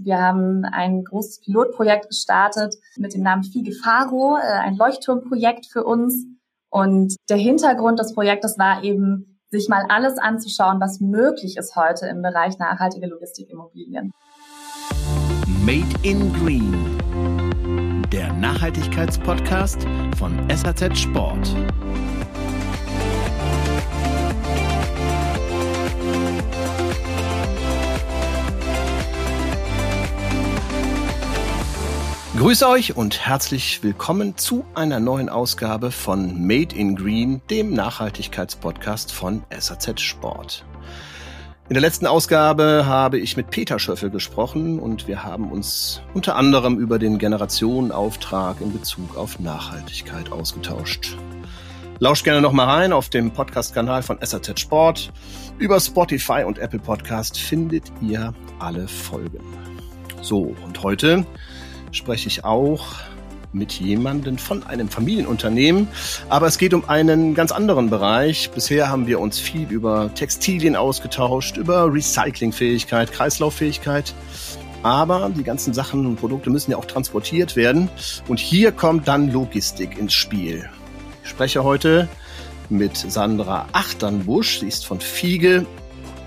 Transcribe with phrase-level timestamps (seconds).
[0.00, 5.84] Wir haben ein großes Pilotprojekt gestartet mit dem Namen Fiege Faro, äh, ein Leuchtturmprojekt für
[5.84, 6.26] uns.
[6.70, 12.06] Und der Hintergrund des Projektes war eben, sich mal alles anzuschauen, was möglich ist heute
[12.06, 14.10] im Bereich nachhaltige Logistikimmobilien.
[15.64, 16.96] Made in Green,
[18.10, 19.86] der Nachhaltigkeitspodcast
[20.16, 21.54] von SAZ Sport.
[32.42, 39.12] Grüße euch und herzlich willkommen zu einer neuen Ausgabe von Made in Green, dem Nachhaltigkeitspodcast
[39.12, 40.64] von SAZ Sport.
[41.68, 46.34] In der letzten Ausgabe habe ich mit Peter Schöffel gesprochen und wir haben uns unter
[46.34, 51.16] anderem über den Generationenauftrag in Bezug auf Nachhaltigkeit ausgetauscht.
[52.00, 55.12] Lauscht gerne noch mal rein auf dem Podcast-Kanal von SAZ Sport.
[55.60, 59.44] Über Spotify und Apple Podcast findet ihr alle Folgen.
[60.22, 61.24] So, und heute
[61.92, 62.96] spreche ich auch
[63.52, 65.88] mit jemandem von einem Familienunternehmen.
[66.28, 68.50] Aber es geht um einen ganz anderen Bereich.
[68.50, 74.14] Bisher haben wir uns viel über Textilien ausgetauscht, über Recyclingfähigkeit, Kreislauffähigkeit.
[74.82, 77.88] Aber die ganzen Sachen und Produkte müssen ja auch transportiert werden.
[78.26, 80.68] Und hier kommt dann Logistik ins Spiel.
[81.22, 82.08] Ich spreche heute
[82.68, 84.60] mit Sandra Achternbusch.
[84.60, 85.66] Sie ist von Fiege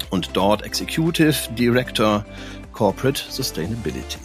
[0.10, 2.24] und dort Executive Director
[2.72, 4.25] Corporate Sustainability.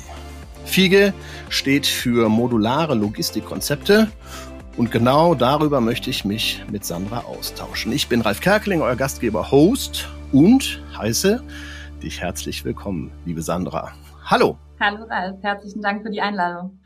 [0.64, 1.12] FIGE
[1.48, 4.10] steht für modulare Logistikkonzepte
[4.76, 7.92] und genau darüber möchte ich mich mit Sandra austauschen.
[7.92, 11.42] Ich bin Ralf Kerkeling, euer Gastgeber, Host und heiße
[12.02, 13.92] dich herzlich willkommen, liebe Sandra.
[14.24, 14.58] Hallo.
[14.80, 16.80] Hallo Ralf, herzlichen Dank für die Einladung.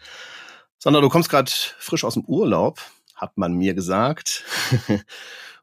[0.78, 2.80] Sandra, du kommst gerade frisch aus dem Urlaub,
[3.14, 4.44] hat man mir gesagt.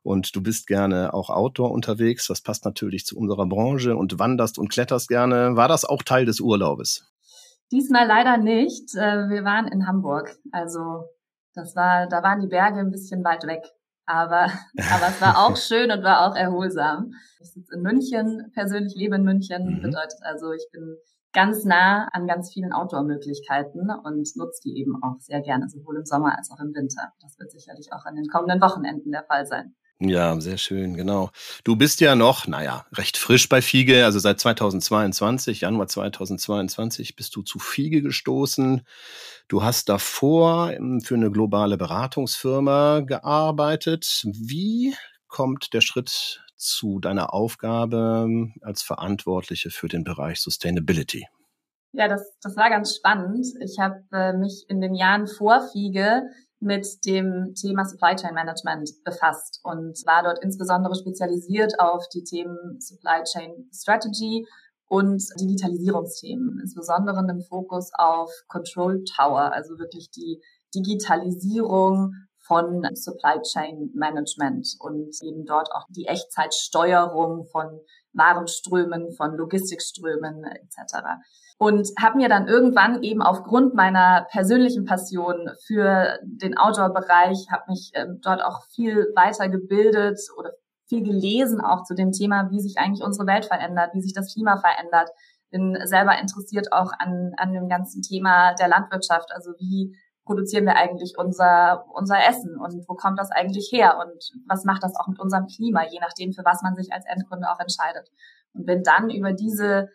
[0.03, 2.27] und du bist gerne auch Outdoor unterwegs.
[2.27, 5.55] Das passt natürlich zu unserer Branche und wanderst und kletterst gerne.
[5.55, 7.10] War das auch Teil des Urlaubes?
[7.71, 8.95] Diesmal leider nicht.
[8.95, 10.35] Äh, wir waren in Hamburg.
[10.51, 11.05] Also
[11.53, 13.63] das war, da waren die Berge ein bisschen weit weg.
[14.05, 14.43] Aber,
[14.93, 17.13] aber es war auch schön und war auch erholsam.
[17.39, 19.81] Ich sitze in München, persönlich lebe in München, mhm.
[19.81, 20.97] bedeutet also, ich bin
[21.33, 26.05] ganz nah an ganz vielen Outdoor-Möglichkeiten und nutze die eben auch sehr gerne, sowohl im
[26.05, 27.13] Sommer als auch im Winter.
[27.21, 29.75] Das wird sicherlich auch an den kommenden Wochenenden der Fall sein.
[30.03, 31.29] Ja, sehr schön, genau.
[31.63, 37.35] Du bist ja noch, naja, recht frisch bei Fiege, also seit 2022, Januar 2022 bist
[37.35, 38.81] du zu Fiege gestoßen.
[39.47, 40.73] Du hast davor
[41.03, 44.23] für eine globale Beratungsfirma gearbeitet.
[44.25, 44.95] Wie
[45.27, 51.27] kommt der Schritt zu deiner Aufgabe ähm, als Verantwortliche für den Bereich Sustainability?
[51.91, 53.45] Ja, das, das war ganz spannend.
[53.59, 56.23] Ich habe äh, mich in den Jahren vor Fiege
[56.61, 62.79] mit dem Thema Supply Chain Management befasst und war dort insbesondere spezialisiert auf die Themen
[62.79, 64.45] Supply Chain Strategy
[64.87, 70.41] und Digitalisierungsthemen, insbesondere im Fokus auf Control Tower, also wirklich die
[70.75, 72.13] Digitalisierung
[72.51, 77.79] von Supply Chain Management und eben dort auch die Echtzeitsteuerung von
[78.11, 81.21] Warenströmen, von Logistikströmen etc
[81.61, 87.91] und habe mir dann irgendwann eben aufgrund meiner persönlichen Passion für den Outdoor-Bereich, habe mich
[87.93, 90.53] ähm, dort auch viel weitergebildet oder
[90.89, 94.33] viel gelesen auch zu dem Thema, wie sich eigentlich unsere Welt verändert, wie sich das
[94.33, 95.11] Klima verändert.
[95.51, 99.95] Bin selber interessiert auch an, an dem ganzen Thema der Landwirtschaft, also wie
[100.25, 104.83] produzieren wir eigentlich unser, unser Essen und wo kommt das eigentlich her und was macht
[104.83, 108.09] das auch mit unserem Klima, je nachdem, für was man sich als Endkunde auch entscheidet.
[108.53, 109.89] Und bin dann über diese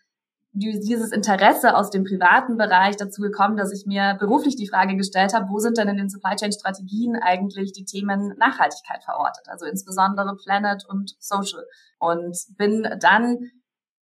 [0.58, 5.34] dieses Interesse aus dem privaten Bereich dazu gekommen, dass ich mir beruflich die Frage gestellt
[5.34, 9.66] habe, wo sind denn in den Supply Chain Strategien eigentlich die Themen Nachhaltigkeit verortet, also
[9.66, 11.62] insbesondere Planet und Social.
[11.98, 13.50] Und bin dann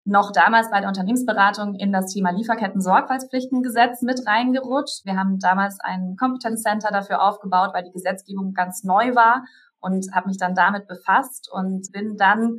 [0.08, 5.04] noch damals bei der Unternehmensberatung in das Thema Lieferketten-Sorgfaltspflichtengesetz mit reingerutscht.
[5.04, 9.44] Wir haben damals ein Competence Center dafür aufgebaut, weil die Gesetzgebung ganz neu war
[9.80, 12.58] und habe mich dann damit befasst und bin dann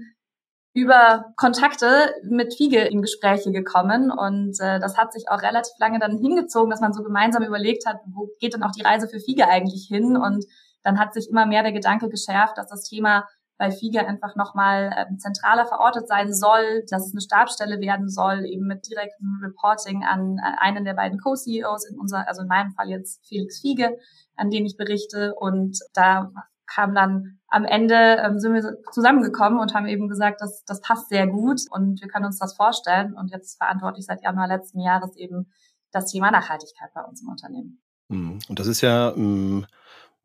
[0.73, 5.99] über Kontakte mit Fiege in Gespräche gekommen und äh, das hat sich auch relativ lange
[5.99, 9.19] dann hingezogen, dass man so gemeinsam überlegt hat, wo geht denn auch die Reise für
[9.19, 10.45] Fiege eigentlich hin und
[10.83, 13.27] dann hat sich immer mehr der Gedanke geschärft, dass das Thema
[13.59, 18.45] bei Fiege einfach nochmal äh, zentraler verortet sein soll, dass es eine Stabstelle werden soll,
[18.45, 22.71] eben mit direktem Reporting an äh, einen der beiden Co-CEOs, in unser, also in meinem
[22.71, 23.97] Fall jetzt Felix Fiege,
[24.37, 25.35] an den ich berichte.
[25.35, 26.31] Und da
[26.73, 31.09] kam dann am Ende ähm, sind wir zusammengekommen und haben eben gesagt, dass das passt
[31.09, 33.13] sehr gut und wir können uns das vorstellen.
[33.13, 35.51] Und jetzt verantworte seit Januar letzten Jahres eben
[35.91, 37.81] das Thema Nachhaltigkeit bei uns im Unternehmen.
[38.07, 38.39] Mhm.
[38.47, 39.65] Und das ist ja, ähm,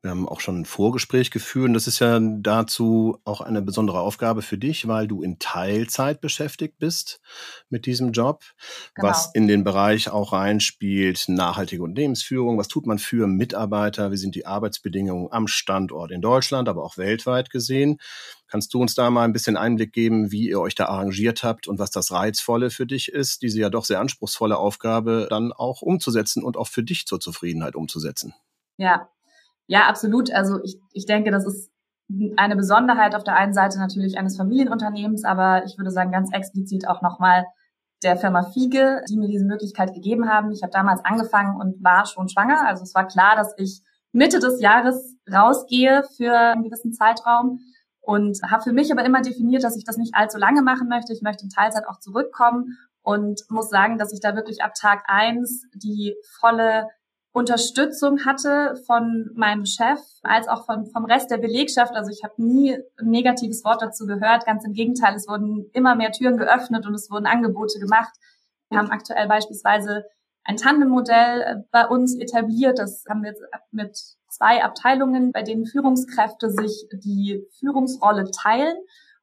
[0.05, 4.01] Wir haben auch schon ein Vorgespräch geführt und das ist ja dazu auch eine besondere
[4.01, 7.19] Aufgabe für dich, weil du in Teilzeit beschäftigt bist
[7.69, 8.43] mit diesem Job,
[8.93, 9.07] genau.
[9.07, 14.35] was in den Bereich auch reinspielt, nachhaltige Unternehmensführung, was tut man für Mitarbeiter, wie sind
[14.35, 17.97] die Arbeitsbedingungen am Standort in Deutschland, aber auch weltweit gesehen.
[18.45, 21.67] Kannst du uns da mal ein bisschen Einblick geben, wie ihr euch da arrangiert habt
[21.67, 25.81] und was das Reizvolle für dich ist, diese ja doch sehr anspruchsvolle Aufgabe dann auch
[25.81, 28.35] umzusetzen und auch für dich zur Zufriedenheit umzusetzen?
[28.77, 29.09] Ja,
[29.67, 30.31] ja, absolut.
[30.31, 31.71] Also ich, ich denke, das ist
[32.37, 36.87] eine Besonderheit auf der einen Seite natürlich eines Familienunternehmens, aber ich würde sagen ganz explizit
[36.87, 37.45] auch nochmal
[38.03, 40.51] der Firma Fiege, die mir diese Möglichkeit gegeben haben.
[40.51, 42.67] Ich habe damals angefangen und war schon schwanger.
[42.67, 43.81] Also es war klar, dass ich
[44.11, 47.59] Mitte des Jahres rausgehe für einen gewissen Zeitraum
[48.01, 51.13] und habe für mich aber immer definiert, dass ich das nicht allzu lange machen möchte.
[51.13, 55.03] Ich möchte in Teilzeit auch zurückkommen und muss sagen, dass ich da wirklich ab Tag
[55.07, 56.87] eins die volle
[57.35, 61.93] Unterstützung hatte von meinem Chef als auch von, vom Rest der Belegschaft.
[61.93, 64.45] Also ich habe nie ein negatives Wort dazu gehört.
[64.45, 68.13] Ganz im Gegenteil, es wurden immer mehr Türen geöffnet und es wurden Angebote gemacht.
[68.69, 70.05] Wir haben aktuell beispielsweise
[70.45, 72.79] ein Tandemmodell äh, bei uns etabliert.
[72.79, 73.97] Das haben wir jetzt mit
[74.29, 78.77] zwei Abteilungen, bei denen Führungskräfte sich die Führungsrolle teilen.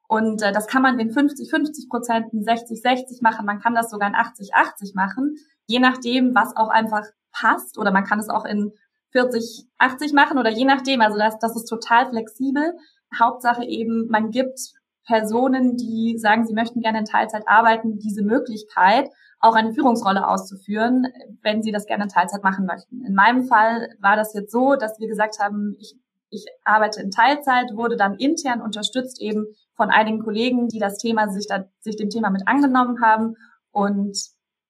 [0.07, 3.47] Und äh, das kann man in 50-50 Prozent, 60-60 machen.
[3.47, 5.37] Man kann das sogar in 80-80 machen,
[5.67, 7.79] je nachdem, was auch einfach passt.
[7.79, 8.73] Oder man kann es auch in
[9.13, 11.01] 40, 80 machen oder je nachdem.
[11.01, 12.75] Also das, das ist total flexibel.
[13.19, 14.59] Hauptsache eben, man gibt
[15.07, 21.07] Personen, die sagen, sie möchten gerne in Teilzeit arbeiten, diese Möglichkeit, auch eine Führungsrolle auszuführen,
[21.43, 23.05] wenn sie das gerne in Teilzeit machen möchten.
[23.05, 25.97] In meinem Fall war das jetzt so, dass wir gesagt haben, ich,
[26.31, 31.29] ich arbeite in Teilzeit, wurde dann intern unterstützt eben von einigen Kollegen, die das Thema
[31.29, 33.35] sich, da, sich dem Thema mit angenommen haben
[33.73, 34.17] und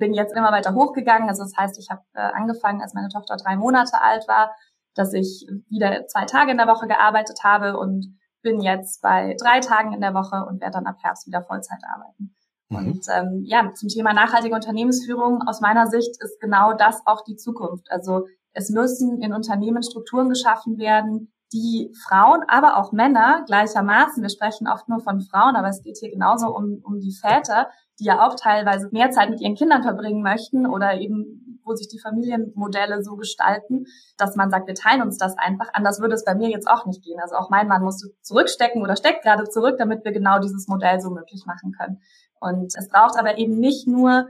[0.03, 1.29] bin jetzt immer weiter hochgegangen.
[1.29, 4.51] Also das heißt, ich habe äh, angefangen, als meine Tochter drei Monate alt war,
[4.97, 9.61] dass ich wieder zwei Tage in der Woche gearbeitet habe und bin jetzt bei drei
[9.61, 12.35] Tagen in der Woche und werde dann ab Herbst wieder Vollzeit arbeiten.
[12.69, 12.77] Mhm.
[12.77, 17.37] Und ähm, ja, zum Thema nachhaltige Unternehmensführung aus meiner Sicht ist genau das auch die
[17.37, 17.87] Zukunft.
[17.93, 24.31] Also es müssen in Unternehmen Strukturen geschaffen werden, die Frauen, aber auch Männer gleichermaßen, wir
[24.31, 27.69] sprechen oft nur von Frauen, aber es geht hier genauso um, um die Väter,
[27.99, 31.89] die ja auch teilweise mehr Zeit mit ihren Kindern verbringen möchten oder eben, wo sich
[31.89, 33.87] die Familienmodelle so gestalten,
[34.17, 35.69] dass man sagt, wir teilen uns das einfach.
[35.73, 37.21] Anders würde es bei mir jetzt auch nicht gehen.
[37.21, 41.01] Also auch mein Mann muss zurückstecken oder steckt gerade zurück, damit wir genau dieses Modell
[41.01, 42.01] so möglich machen können.
[42.41, 44.27] Und es braucht aber eben nicht nur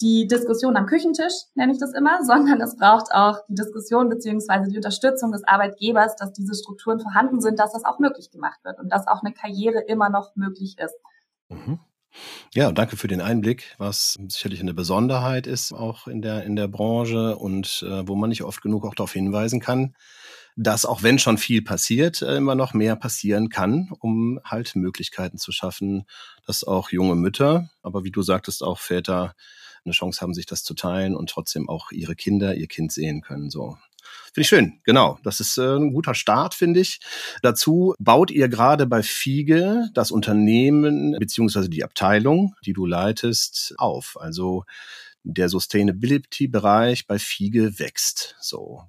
[0.00, 4.70] die Diskussion am Küchentisch, nenne ich das immer, sondern es braucht auch die Diskussion beziehungsweise
[4.70, 8.78] die Unterstützung des Arbeitgebers, dass diese Strukturen vorhanden sind, dass das auch möglich gemacht wird
[8.78, 10.96] und dass auch eine Karriere immer noch möglich ist.
[11.48, 11.80] Mhm.
[12.54, 16.68] Ja, danke für den Einblick, was sicherlich eine Besonderheit ist, auch in der, in der
[16.68, 19.94] Branche und äh, wo man nicht oft genug auch darauf hinweisen kann,
[20.56, 25.38] dass auch wenn schon viel passiert, äh, immer noch mehr passieren kann, um halt Möglichkeiten
[25.38, 26.04] zu schaffen,
[26.46, 29.34] dass auch junge Mütter, aber wie du sagtest, auch Väter
[29.84, 33.22] eine Chance haben, sich das zu teilen und trotzdem auch ihre Kinder, ihr Kind sehen
[33.22, 33.50] können.
[33.50, 33.78] So.
[34.32, 35.18] Finde ich schön, genau.
[35.24, 37.00] Das ist äh, ein guter Start, finde ich.
[37.42, 44.16] Dazu baut ihr gerade bei Fiege das Unternehmen beziehungsweise die Abteilung, die du leitest, auf.
[44.20, 44.64] Also
[45.22, 48.36] der Sustainability-Bereich bei Fiege wächst.
[48.40, 48.82] So.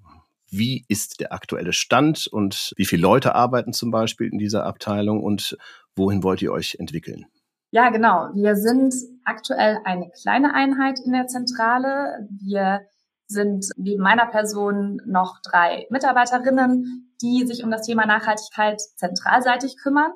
[0.50, 5.24] Wie ist der aktuelle Stand und wie viele Leute arbeiten zum Beispiel in dieser Abteilung
[5.24, 5.58] und
[5.96, 7.26] wohin wollt ihr euch entwickeln?
[7.72, 8.30] Ja, genau.
[8.34, 8.94] Wir sind
[9.24, 12.28] aktuell eine kleine Einheit in der Zentrale.
[12.30, 12.82] Wir
[13.32, 20.12] sind neben meiner Person noch drei Mitarbeiterinnen, die sich um das Thema Nachhaltigkeit zentralseitig kümmern,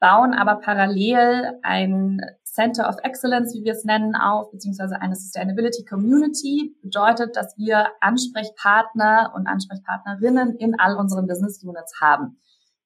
[0.00, 5.84] bauen aber parallel ein Center of Excellence, wie wir es nennen, auf, beziehungsweise eine Sustainability
[5.84, 6.74] Community.
[6.82, 12.38] Bedeutet, dass wir Ansprechpartner und Ansprechpartnerinnen in all unseren Business Units haben.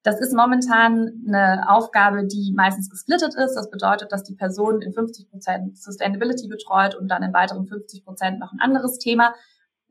[0.02, 3.54] Das ist momentan eine Aufgabe, die meistens gesplittet ist.
[3.54, 8.04] Das bedeutet, dass die Person in 50 Prozent Sustainability betreut und dann in weiteren 50
[8.04, 9.34] Prozent noch ein anderes Thema.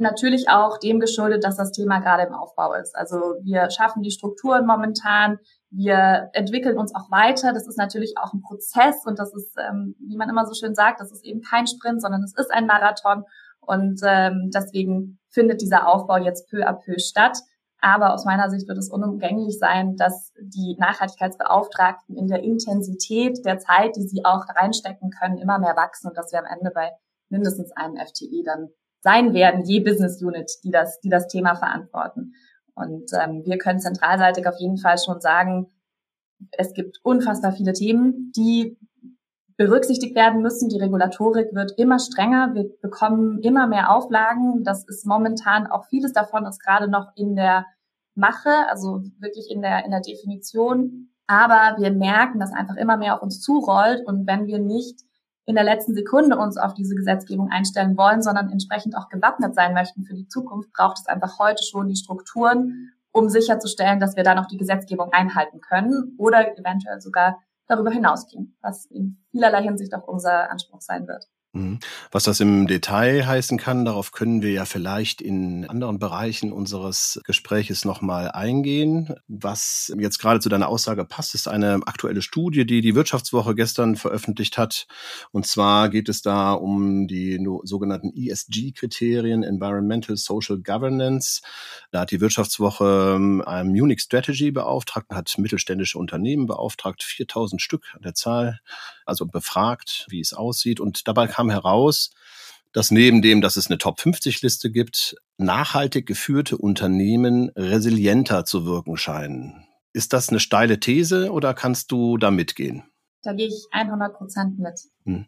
[0.02, 2.96] Natürlich auch dem geschuldet, dass das Thema gerade im Aufbau ist.
[2.96, 5.40] Also wir schaffen die Strukturen momentan,
[5.72, 7.52] wir entwickeln uns auch weiter.
[7.52, 10.74] Das ist natürlich auch ein Prozess und das ist, ähm, wie man immer so schön
[10.74, 13.26] sagt, das ist eben kein Sprint, sondern es ist ein Marathon.
[13.60, 17.38] Und ähm, deswegen findet dieser Aufbau jetzt peu à peu statt.
[17.82, 23.60] Aber aus meiner Sicht wird es unumgänglich sein, dass die Nachhaltigkeitsbeauftragten in der Intensität der
[23.60, 26.92] Zeit, die sie auch reinstecken können, immer mehr wachsen und dass wir am Ende bei
[27.28, 28.70] mindestens einem FTE dann
[29.02, 32.34] sein werden, je Business Unit, die das, die das Thema verantworten.
[32.76, 35.68] Und ähm, wir können zentralseitig auf jeden Fall schon sagen,
[36.52, 38.78] es gibt unfassbar viele Themen, die
[39.58, 40.70] berücksichtigt werden müssen.
[40.70, 42.54] Die Regulatorik wird immer strenger.
[42.54, 44.64] Wir bekommen immer mehr Auflagen.
[44.64, 47.66] Das ist momentan auch vieles davon ist gerade noch in der
[48.16, 51.10] mache, also wirklich in der, in der Definition.
[51.28, 55.02] Aber wir merken, dass einfach immer mehr auf uns zurollt und wenn wir nicht
[55.50, 59.74] in der letzten Sekunde uns auf diese Gesetzgebung einstellen wollen, sondern entsprechend auch gewappnet sein
[59.74, 64.24] möchten für die Zukunft, braucht es einfach heute schon die Strukturen, um sicherzustellen, dass wir
[64.24, 69.92] da noch die Gesetzgebung einhalten können oder eventuell sogar darüber hinausgehen, was in vielerlei Hinsicht
[69.96, 71.26] auch unser Anspruch sein wird.
[71.54, 71.80] Mhm.
[72.12, 77.20] Was das im Detail heißen kann, darauf können wir ja vielleicht in anderen Bereichen unseres
[77.26, 79.16] Gespräches nochmal eingehen.
[79.28, 83.96] Was jetzt gerade zu deiner Aussage passt, ist eine aktuelle Studie, die die Wirtschaftswoche gestern
[83.96, 84.86] veröffentlicht hat.
[85.32, 91.42] Und zwar geht es da um die sogenannten ESG-Kriterien, Environmental Social Governance.
[91.90, 97.86] Da hat die Wirtschaftswoche ähm, einen Munich Strategy beauftragt, hat mittelständische Unternehmen beauftragt, 4000 Stück
[97.96, 98.60] an der Zahl,
[99.06, 100.80] also befragt, wie es aussieht.
[100.80, 102.12] Und dabei kam heraus,
[102.74, 108.66] dass neben dem, dass es eine Top 50 Liste gibt, nachhaltig geführte Unternehmen resilienter zu
[108.66, 109.66] wirken scheinen.
[109.94, 112.84] Ist das eine steile These oder kannst du da mitgehen?
[113.24, 114.80] Da gehe ich 100 Prozent mit.
[115.06, 115.26] Hm.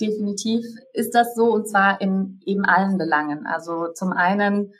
[0.00, 3.46] Definitiv ist das so und zwar in eben allen Belangen.
[3.46, 4.72] Also zum einen,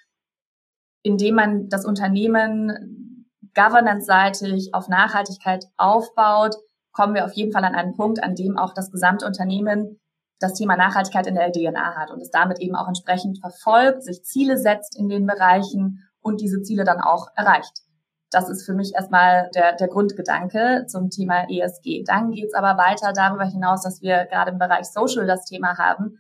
[1.03, 6.57] indem man das Unternehmen governance-seitig auf Nachhaltigkeit aufbaut,
[6.93, 10.01] kommen wir auf jeden Fall an einen Punkt, an dem auch das gesamte Unternehmen
[10.39, 14.23] das Thema Nachhaltigkeit in der DNA hat und es damit eben auch entsprechend verfolgt, sich
[14.23, 17.83] Ziele setzt in den Bereichen und diese Ziele dann auch erreicht.
[18.31, 22.05] Das ist für mich erstmal der, der Grundgedanke zum Thema ESG.
[22.07, 25.79] Dann geht es aber weiter darüber hinaus, dass wir gerade im Bereich Social das Thema
[25.79, 26.19] haben.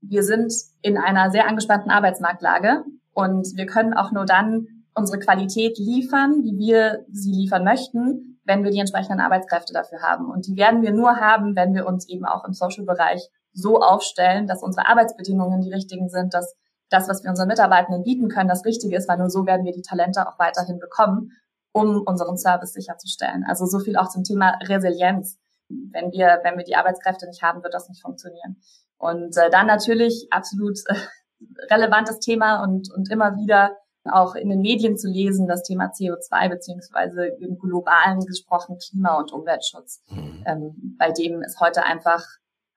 [0.00, 5.76] Wir sind in einer sehr angespannten Arbeitsmarktlage und wir können auch nur dann unsere Qualität
[5.78, 10.30] liefern, wie wir sie liefern möchten, wenn wir die entsprechenden Arbeitskräfte dafür haben.
[10.30, 14.46] Und die werden wir nur haben, wenn wir uns eben auch im Social-Bereich so aufstellen,
[14.46, 16.54] dass unsere Arbeitsbedingungen die richtigen sind, dass
[16.88, 19.72] das, was wir unseren Mitarbeitenden bieten können, das Richtige ist, weil nur so werden wir
[19.72, 21.32] die Talente auch weiterhin bekommen,
[21.72, 23.44] um unseren Service sicherzustellen.
[23.46, 25.38] Also so viel auch zum Thema Resilienz.
[25.68, 28.60] Wenn wir, wenn wir die Arbeitskräfte nicht haben, wird das nicht funktionieren.
[28.98, 30.94] Und äh, dann natürlich absolut äh,
[31.72, 36.48] relevantes Thema und, und immer wieder auch in den Medien zu lesen, das Thema CO2
[36.48, 40.44] beziehungsweise im globalen gesprochen Klima- und Umweltschutz, mhm.
[40.46, 42.24] ähm, bei dem es heute einfach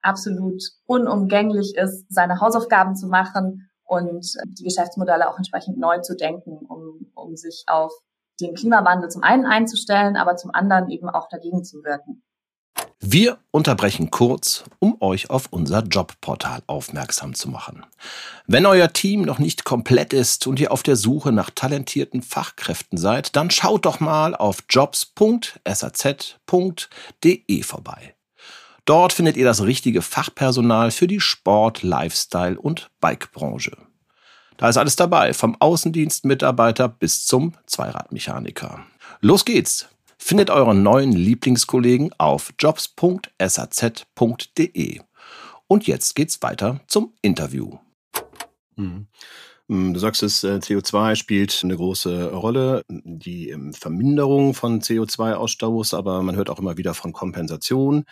[0.04, 6.16] absolut unumgänglich ist, seine Hausaufgaben zu machen und äh, die Geschäftsmodelle auch entsprechend neu zu
[6.16, 7.92] denken, um, um sich auf
[8.40, 12.22] den Klimawandel zum einen einzustellen, aber zum anderen eben auch dagegen zu wirken.
[13.06, 17.84] Wir unterbrechen kurz, um euch auf unser Jobportal aufmerksam zu machen.
[18.46, 22.96] Wenn euer Team noch nicht komplett ist und ihr auf der Suche nach talentierten Fachkräften
[22.96, 25.62] seid, dann schaut doch mal auf jobs.saz.de
[27.62, 28.14] vorbei.
[28.84, 33.76] Dort findet ihr das richtige Fachpersonal für die Sport-, Lifestyle- und Bikebranche.
[34.56, 38.84] Da ist alles dabei, vom Außendienstmitarbeiter bis zum Zweiradmechaniker.
[39.20, 39.88] Los geht's!
[40.16, 43.40] Findet euren neuen Lieblingskollegen auf jobs.saz.de.
[45.66, 47.78] Und jetzt geht's weiter zum Interview.
[48.76, 49.08] Mhm.
[49.70, 55.96] Hm, du sagst es, äh, CO2 spielt eine große Rolle, die ähm, Verminderung von CO2-Ausstoß,
[55.96, 58.04] aber man hört auch immer wieder von Kompensation.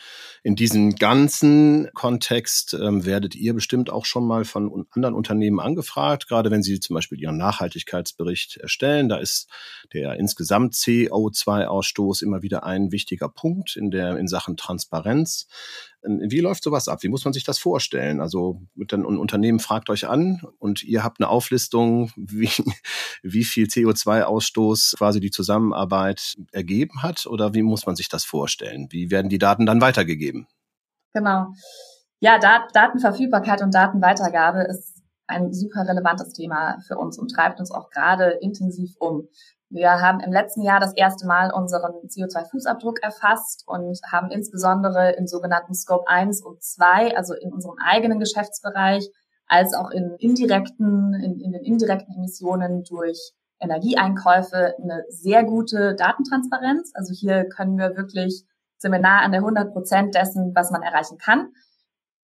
[0.42, 6.26] In diesem ganzen Kontext ähm, werdet ihr bestimmt auch schon mal von anderen Unternehmen angefragt,
[6.26, 9.10] gerade wenn sie zum Beispiel ihren Nachhaltigkeitsbericht erstellen.
[9.10, 9.50] Da ist
[9.92, 15.46] der insgesamt CO2-Ausstoß immer wieder ein wichtiger Punkt in der in Sachen Transparenz.
[16.04, 17.02] Wie läuft sowas ab?
[17.02, 18.20] Wie muss man sich das vorstellen?
[18.20, 22.50] Also ein Unternehmen fragt euch an und ihr habt eine Auflistung, wie,
[23.22, 27.26] wie viel CO2-Ausstoß quasi die Zusammenarbeit ergeben hat?
[27.26, 28.88] Oder wie muss man sich das vorstellen?
[28.90, 30.48] Wie werden die Daten dann weitergegeben?
[31.14, 31.52] Genau.
[32.20, 37.70] Ja, Dat Datenverfügbarkeit und Datenweitergabe ist ein super relevantes Thema für uns und treibt uns
[37.70, 39.28] auch gerade intensiv um.
[39.72, 45.26] Wir haben im letzten Jahr das erste Mal unseren CO2-Fußabdruck erfasst und haben insbesondere in
[45.26, 49.08] sogenannten Scope 1 und 2, also in unserem eigenen Geschäftsbereich,
[49.46, 56.92] als auch in indirekten, in, in den indirekten Emissionen durch Energieeinkäufe eine sehr gute Datentransparenz.
[56.94, 58.44] Also hier können wir wirklich,
[58.84, 61.52] nah an der 100 Prozent dessen, was man erreichen kann.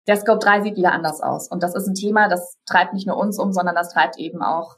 [0.05, 1.49] Der Scope 3 sieht wieder anders aus.
[1.49, 4.43] Und das ist ein Thema, das treibt nicht nur uns um, sondern das treibt eben
[4.43, 4.75] auch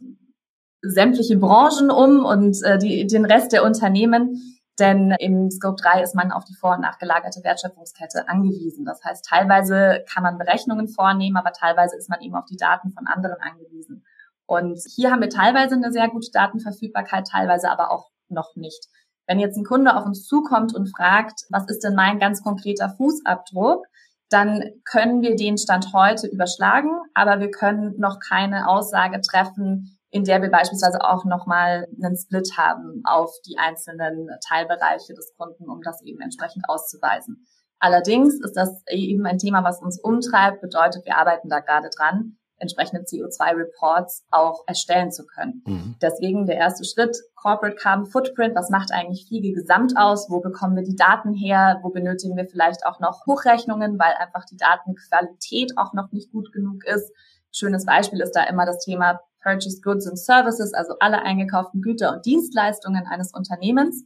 [0.84, 4.60] sämtliche Branchen um und äh, die, den Rest der Unternehmen.
[4.80, 8.86] Denn im Scope 3 ist man auf die vor- und nachgelagerte Wertschöpfungskette angewiesen.
[8.86, 12.92] Das heißt, teilweise kann man Berechnungen vornehmen, aber teilweise ist man eben auf die Daten
[12.92, 14.04] von anderen angewiesen.
[14.46, 18.88] Und hier haben wir teilweise eine sehr gute Datenverfügbarkeit, teilweise aber auch noch nicht.
[19.28, 22.90] Wenn jetzt ein Kunde auf uns zukommt und fragt, was ist denn mein ganz konkreter
[22.90, 23.86] Fußabdruck,
[24.30, 30.24] dann können wir den Stand heute überschlagen, aber wir können noch keine Aussage treffen, in
[30.24, 35.82] der wir beispielsweise auch nochmal einen Split haben auf die einzelnen Teilbereiche des Kunden, um
[35.82, 37.48] das eben entsprechend auszuweisen.
[37.80, 42.38] Allerdings ist das eben ein Thema, was uns umtreibt, bedeutet, wir arbeiten da gerade dran,
[42.58, 45.64] entsprechende CO2-Reports auch erstellen zu können.
[45.66, 45.96] Mhm.
[46.00, 50.30] Deswegen der erste Schritt, Corporate Carbon Footprint, was macht eigentlich Fliege gesamt aus?
[50.30, 51.80] Wo bekommen wir die Daten her?
[51.82, 56.54] Wo benötigen wir vielleicht auch noch Hochrechnungen, weil einfach die Datenqualität auch noch nicht gut
[56.54, 57.12] genug ist?
[57.52, 62.14] Schönes Beispiel ist da immer das Thema Purchased Goods and Services, also alle eingekauften Güter
[62.14, 64.04] und Dienstleistungen eines Unternehmens.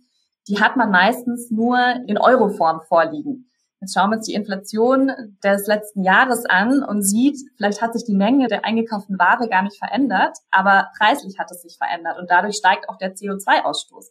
[0.47, 1.77] Die hat man meistens nur
[2.07, 3.49] in Euroform vorliegen.
[3.79, 5.11] Jetzt schauen wir uns die Inflation
[5.43, 9.61] des letzten Jahres an und sieht, vielleicht hat sich die Menge der eingekauften Ware gar
[9.61, 14.07] nicht verändert, aber preislich hat es sich verändert und dadurch steigt auch der CO2-Ausstoß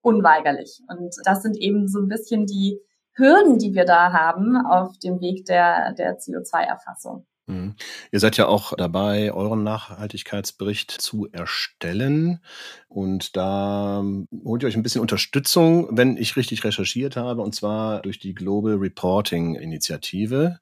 [0.00, 0.80] unweigerlich.
[0.88, 2.80] Und das sind eben so ein bisschen die
[3.12, 7.26] Hürden, die wir da haben auf dem Weg der, der CO2-Erfassung.
[7.50, 7.74] Mhm.
[8.12, 12.40] Ihr seid ja auch dabei, euren Nachhaltigkeitsbericht zu erstellen.
[12.88, 14.02] Und da
[14.44, 18.34] holt ihr euch ein bisschen Unterstützung, wenn ich richtig recherchiert habe, und zwar durch die
[18.34, 20.60] Global Reporting Initiative.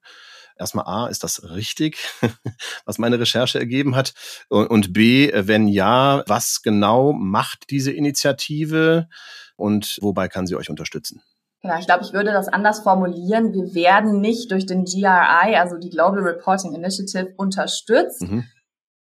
[0.57, 1.97] Erstmal A, ist das richtig,
[2.85, 4.13] was meine Recherche ergeben hat?
[4.49, 9.07] Und B, wenn ja, was genau macht diese Initiative
[9.55, 11.21] und wobei kann sie euch unterstützen?
[11.61, 13.53] Genau, ich glaube, ich würde das anders formulieren.
[13.53, 18.21] Wir werden nicht durch den GRI, also die Global Reporting Initiative, unterstützt.
[18.21, 18.45] Mhm.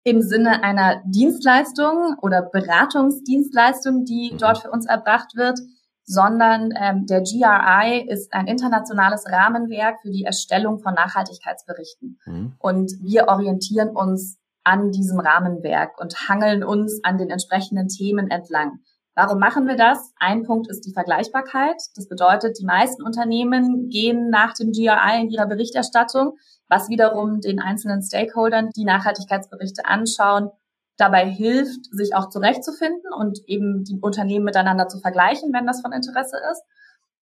[0.04, 4.38] Im Sinne einer Dienstleistung oder Beratungsdienstleistung, die mhm.
[4.38, 5.58] dort für uns erbracht wird,
[6.04, 12.20] sondern ähm, der GRI ist ein internationales Rahmenwerk für die Erstellung von Nachhaltigkeitsberichten.
[12.24, 12.52] Mhm.
[12.60, 18.78] Und wir orientieren uns an diesem Rahmenwerk und hangeln uns an den entsprechenden Themen entlang.
[19.18, 20.12] Warum machen wir das?
[20.18, 21.80] Ein Punkt ist die Vergleichbarkeit.
[21.94, 26.36] Das bedeutet, die meisten Unternehmen gehen nach dem GRI in ihrer Berichterstattung,
[26.68, 30.50] was wiederum den einzelnen Stakeholdern, die Nachhaltigkeitsberichte anschauen,
[30.98, 35.92] dabei hilft, sich auch zurechtzufinden und eben die Unternehmen miteinander zu vergleichen, wenn das von
[35.92, 36.62] Interesse ist.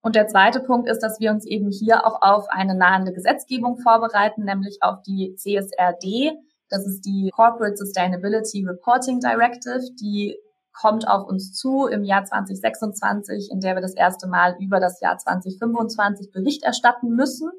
[0.02, 3.78] Und der zweite Punkt ist, dass wir uns eben hier auch auf eine nahende Gesetzgebung
[3.78, 6.32] vorbereiten, nämlich auf die CSRD.
[6.68, 10.36] Das ist die Corporate Sustainability Reporting Directive, die
[10.74, 15.00] kommt auf uns zu im Jahr 2026, in der wir das erste Mal über das
[15.00, 17.50] Jahr 2025 Bericht erstatten müssen.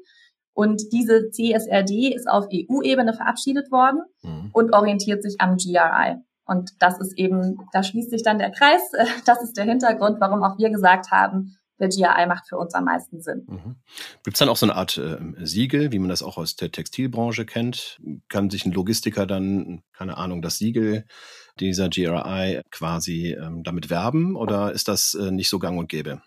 [0.52, 4.50] Und diese CSRD ist auf EU-Ebene verabschiedet worden mhm.
[4.52, 6.16] und orientiert sich am GRI.
[6.46, 8.80] Und das ist eben, da schließt sich dann der Kreis.
[9.26, 12.84] Das ist der Hintergrund, warum auch wir gesagt haben, der GRI macht für uns am
[12.84, 13.44] meisten Sinn.
[13.48, 13.76] Mhm.
[14.22, 16.70] Gibt es dann auch so eine Art äh, Siegel, wie man das auch aus der
[16.70, 18.00] Textilbranche kennt?
[18.28, 21.04] Kann sich ein Logistiker dann, keine Ahnung, das Siegel
[21.60, 26.20] dieser GRI quasi ähm, damit werben oder ist das äh, nicht so gang und gäbe?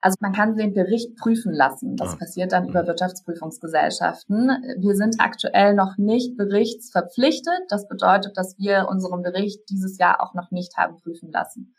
[0.00, 1.96] Also man kann den Bericht prüfen lassen.
[1.96, 2.16] Das ah.
[2.16, 2.86] passiert dann über mhm.
[2.88, 4.50] Wirtschaftsprüfungsgesellschaften.
[4.78, 7.62] Wir sind aktuell noch nicht berichtsverpflichtet.
[7.68, 11.74] Das bedeutet, dass wir unseren Bericht dieses Jahr auch noch nicht haben prüfen lassen.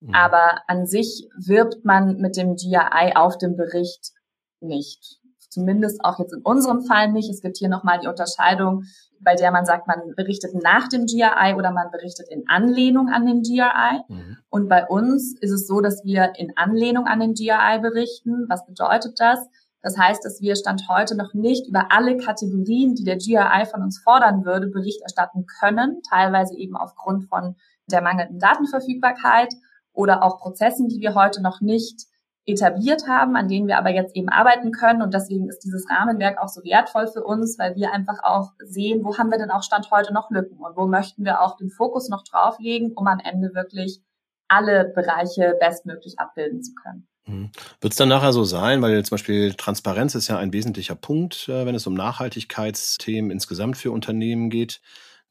[0.00, 0.14] Mhm.
[0.14, 4.12] Aber an sich wirbt man mit dem GRI auf dem Bericht
[4.60, 5.20] nicht.
[5.56, 7.30] Zumindest auch jetzt in unserem Fall nicht.
[7.30, 8.84] Es gibt hier nochmal die Unterscheidung,
[9.20, 13.24] bei der man sagt, man berichtet nach dem GRI oder man berichtet in Anlehnung an
[13.24, 14.02] den GRI.
[14.06, 14.36] Mhm.
[14.50, 18.44] Und bei uns ist es so, dass wir in Anlehnung an den GRI berichten.
[18.50, 19.48] Was bedeutet das?
[19.80, 23.80] Das heißt, dass wir Stand heute noch nicht über alle Kategorien, die der GRI von
[23.80, 27.56] uns fordern würde, Bericht erstatten können, teilweise eben aufgrund von
[27.90, 29.54] der mangelnden Datenverfügbarkeit
[29.94, 32.08] oder auch Prozessen, die wir heute noch nicht
[32.46, 35.02] etabliert haben, an denen wir aber jetzt eben arbeiten können.
[35.02, 39.04] Und deswegen ist dieses Rahmenwerk auch so wertvoll für uns, weil wir einfach auch sehen,
[39.04, 41.70] wo haben wir denn auch Stand heute noch Lücken und wo möchten wir auch den
[41.70, 44.00] Fokus noch drauflegen, um am Ende wirklich
[44.48, 47.08] alle Bereiche bestmöglich abbilden zu können.
[47.26, 47.50] Mhm.
[47.80, 51.48] Wird es dann nachher so sein, weil zum Beispiel Transparenz ist ja ein wesentlicher Punkt,
[51.48, 54.80] äh, wenn es um Nachhaltigkeitsthemen insgesamt für Unternehmen geht.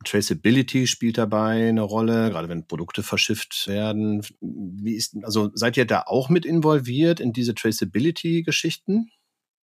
[0.03, 4.23] Traceability spielt dabei eine Rolle, gerade wenn Produkte verschifft werden.
[4.41, 9.09] Wie ist, also seid ihr da auch mit involviert in diese Traceability-Geschichten?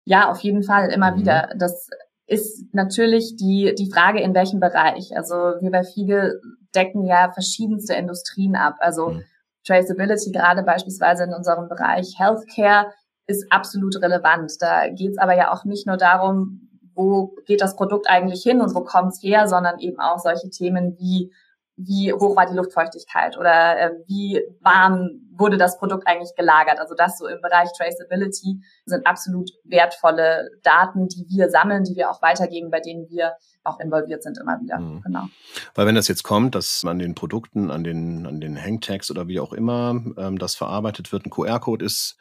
[0.04, 1.20] Ja, auf jeden Fall, immer mhm.
[1.20, 1.50] wieder.
[1.58, 1.88] Das
[2.26, 5.16] ist natürlich die, die Frage, in welchem Bereich.
[5.16, 6.40] Also wir bei FIGE
[6.74, 8.76] decken ja verschiedenste Industrien ab.
[8.80, 9.24] Also mhm.
[9.66, 12.92] Traceability, gerade beispielsweise in unserem Bereich Healthcare,
[13.26, 14.52] ist absolut relevant.
[14.60, 16.67] Da geht es aber ja auch nicht nur darum,
[16.98, 20.50] wo geht das Produkt eigentlich hin und wo kommt es her, sondern eben auch solche
[20.50, 21.32] Themen wie
[21.80, 26.80] wie hoch war die Luftfeuchtigkeit oder äh, wie warm wurde das Produkt eigentlich gelagert.
[26.80, 32.10] Also das so im Bereich Traceability sind absolut wertvolle Daten, die wir sammeln, die wir
[32.10, 34.80] auch weitergeben, bei denen wir auch involviert sind immer wieder.
[34.80, 35.02] Mhm.
[35.02, 35.28] Genau.
[35.76, 39.28] Weil wenn das jetzt kommt, dass an den Produkten, an den, an den Hangtags oder
[39.28, 42.16] wie auch immer ähm, das verarbeitet wird, ein QR-Code ist,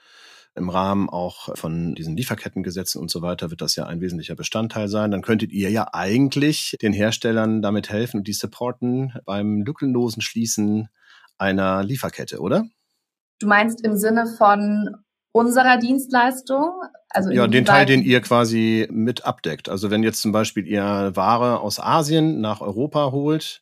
[0.58, 4.88] Im Rahmen auch von diesen Lieferkettengesetzen und so weiter wird das ja ein wesentlicher Bestandteil
[4.88, 5.12] sein.
[5.12, 10.90] Dann könntet ihr ja eigentlich den Herstellern damit helfen und die supporten beim lückenlosen Schließen
[11.38, 12.66] einer Lieferkette, oder?
[13.40, 14.96] Du meinst im Sinne von
[15.32, 16.72] unserer Dienstleistung?
[17.10, 19.70] Also ja, den Teil, den ihr quasi mit abdeckt.
[19.70, 23.62] Also wenn jetzt zum Beispiel ihr Ware aus Asien nach Europa holt,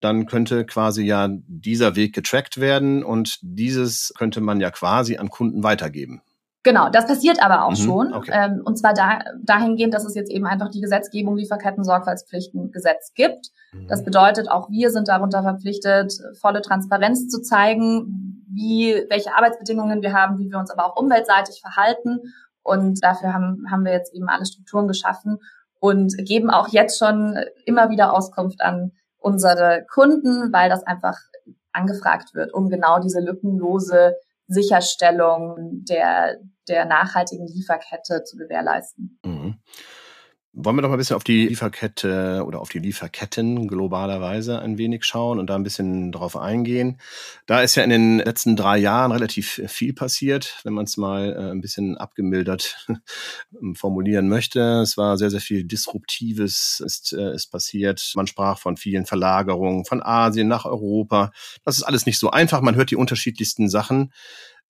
[0.00, 5.30] dann könnte quasi ja dieser Weg getrackt werden und dieses könnte man ja quasi an
[5.30, 6.22] Kunden weitergeben.
[6.64, 8.14] Genau, das passiert aber auch mhm, schon.
[8.14, 8.30] Okay.
[8.32, 13.48] Ähm, und zwar da, dahingehend, dass es jetzt eben einfach die Gesetzgebung Lieferketten-Sorgfaltspflichtengesetz gibt.
[13.72, 13.88] Mhm.
[13.88, 20.12] Das bedeutet, auch wir sind darunter verpflichtet, volle Transparenz zu zeigen, wie, welche Arbeitsbedingungen wir
[20.12, 22.20] haben, wie wir uns aber auch umweltseitig verhalten.
[22.62, 25.38] Und dafür haben, haben wir jetzt eben alle Strukturen geschaffen
[25.80, 31.18] und geben auch jetzt schon immer wieder Auskunft an unsere Kunden, weil das einfach
[31.72, 34.14] angefragt wird, um genau diese lückenlose
[34.46, 39.18] Sicherstellung der, der nachhaltigen Lieferkette zu gewährleisten.
[39.24, 39.58] Mhm.
[40.54, 44.76] Wollen wir doch mal ein bisschen auf die Lieferkette oder auf die Lieferketten globalerweise ein
[44.76, 47.00] wenig schauen und da ein bisschen drauf eingehen.
[47.46, 51.32] Da ist ja in den letzten drei Jahren relativ viel passiert, wenn man es mal
[51.32, 52.86] äh, ein bisschen abgemildert
[53.74, 54.60] formulieren möchte.
[54.82, 58.12] Es war sehr, sehr viel Disruptives ist, äh, ist passiert.
[58.14, 61.32] Man sprach von vielen Verlagerungen von Asien nach Europa.
[61.64, 62.60] Das ist alles nicht so einfach.
[62.60, 64.12] Man hört die unterschiedlichsten Sachen.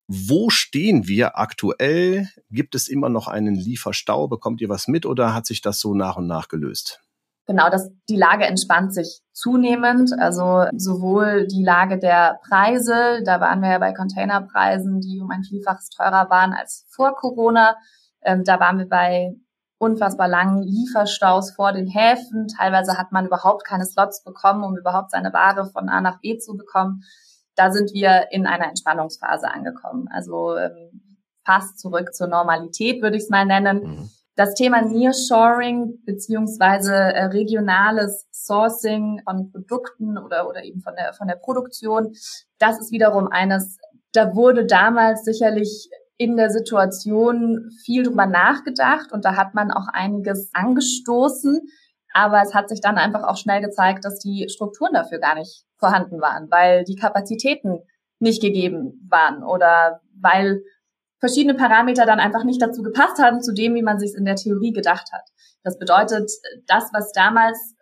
[0.07, 2.27] Wo stehen wir aktuell?
[2.49, 4.27] Gibt es immer noch einen Lieferstau?
[4.27, 7.01] Bekommt ihr was mit oder hat sich das so nach und nach gelöst?
[7.45, 10.11] Genau, das, die Lage entspannt sich zunehmend.
[10.17, 15.43] Also sowohl die Lage der Preise, da waren wir ja bei Containerpreisen, die um ein
[15.43, 17.75] Vielfaches teurer waren als vor Corona.
[18.21, 19.33] Ähm, da waren wir bei
[19.77, 22.47] unfassbar langen Lieferstaus vor den Häfen.
[22.47, 26.37] Teilweise hat man überhaupt keine Slots bekommen, um überhaupt seine Ware von A nach B
[26.37, 27.03] zu bekommen
[27.55, 30.07] da sind wir in einer Entspannungsphase angekommen.
[30.11, 33.83] Also ähm, fast zurück zur Normalität, würde ich es mal nennen.
[33.83, 34.09] Mhm.
[34.35, 41.27] Das Thema Nearshoring beziehungsweise äh, regionales Sourcing von Produkten oder, oder eben von der, von
[41.27, 42.15] der Produktion,
[42.57, 43.77] das ist wiederum eines,
[44.11, 49.87] da wurde damals sicherlich in der Situation viel drüber nachgedacht und da hat man auch
[49.91, 51.61] einiges angestoßen.
[52.13, 55.65] Aber es hat sich dann einfach auch schnell gezeigt, dass die Strukturen dafür gar nicht
[55.77, 57.79] vorhanden waren, weil die Kapazitäten
[58.19, 60.61] nicht gegeben waren oder weil
[61.19, 64.35] verschiedene Parameter dann einfach nicht dazu gepasst haben, zu dem, wie man sich in der
[64.35, 65.23] Theorie gedacht hat.
[65.63, 66.29] Das bedeutet,
[66.67, 67.75] das, was damals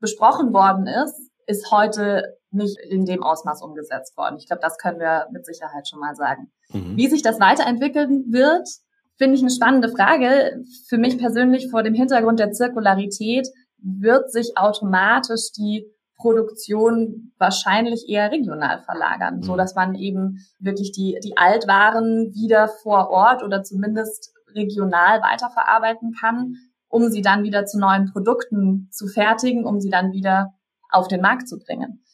[0.00, 4.36] besprochen worden ist, ist heute nicht in dem Ausmaß umgesetzt worden.
[4.38, 6.52] Ich glaube, das können wir mit Sicherheit schon mal sagen.
[6.70, 6.96] Mhm.
[6.96, 8.68] Wie sich das weiterentwickeln wird,
[9.16, 10.62] finde ich eine spannende Frage.
[10.88, 13.48] Für mich persönlich vor dem Hintergrund der Zirkularität
[13.84, 19.42] wird sich automatisch die Produktion wahrscheinlich eher regional verlagern, mhm.
[19.42, 26.14] so dass man eben wirklich die, die Altwaren wieder vor Ort oder zumindest regional weiterverarbeiten
[26.18, 26.56] kann,
[26.88, 30.54] um sie dann wieder zu neuen Produkten zu fertigen, um sie dann wieder
[30.90, 32.04] auf den Markt zu bringen.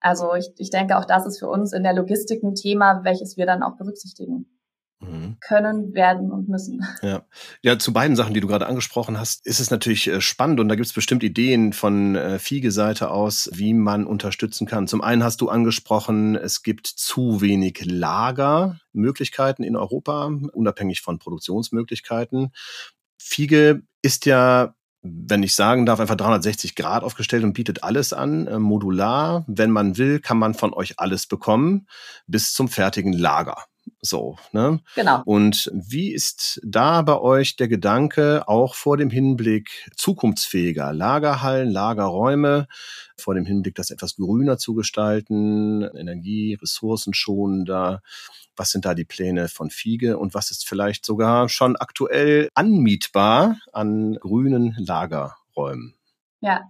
[0.00, 3.36] Also ich, ich denke, auch das ist für uns in der Logistik ein Thema, welches
[3.36, 4.57] wir dann auch berücksichtigen.
[5.00, 5.36] Mhm.
[5.40, 6.84] können, werden und müssen.
[7.02, 7.22] Ja.
[7.62, 10.68] ja, zu beiden Sachen, die du gerade angesprochen hast, ist es natürlich äh, spannend und
[10.68, 14.88] da gibt es bestimmt Ideen von äh, Fiege-Seite aus, wie man unterstützen kann.
[14.88, 22.50] Zum einen hast du angesprochen, es gibt zu wenig Lagermöglichkeiten in Europa, unabhängig von Produktionsmöglichkeiten.
[23.18, 28.46] Fiege ist ja wenn ich sagen darf, einfach 360 Grad aufgestellt und bietet alles an,
[28.46, 29.44] äh, modular.
[29.46, 31.86] Wenn man will, kann man von euch alles bekommen,
[32.26, 33.64] bis zum fertigen Lager.
[34.00, 34.80] So, ne?
[34.94, 35.22] Genau.
[35.24, 42.68] Und wie ist da bei euch der Gedanke, auch vor dem Hinblick zukunftsfähiger Lagerhallen, Lagerräume,
[43.16, 48.02] vor dem Hinblick, das etwas grüner zu gestalten, Energie, ressourcenschonender?
[48.56, 53.56] Was sind da die Pläne von Fiege und was ist vielleicht sogar schon aktuell anmietbar
[53.72, 55.94] an grünen Lagerräumen?
[56.40, 56.62] Ja,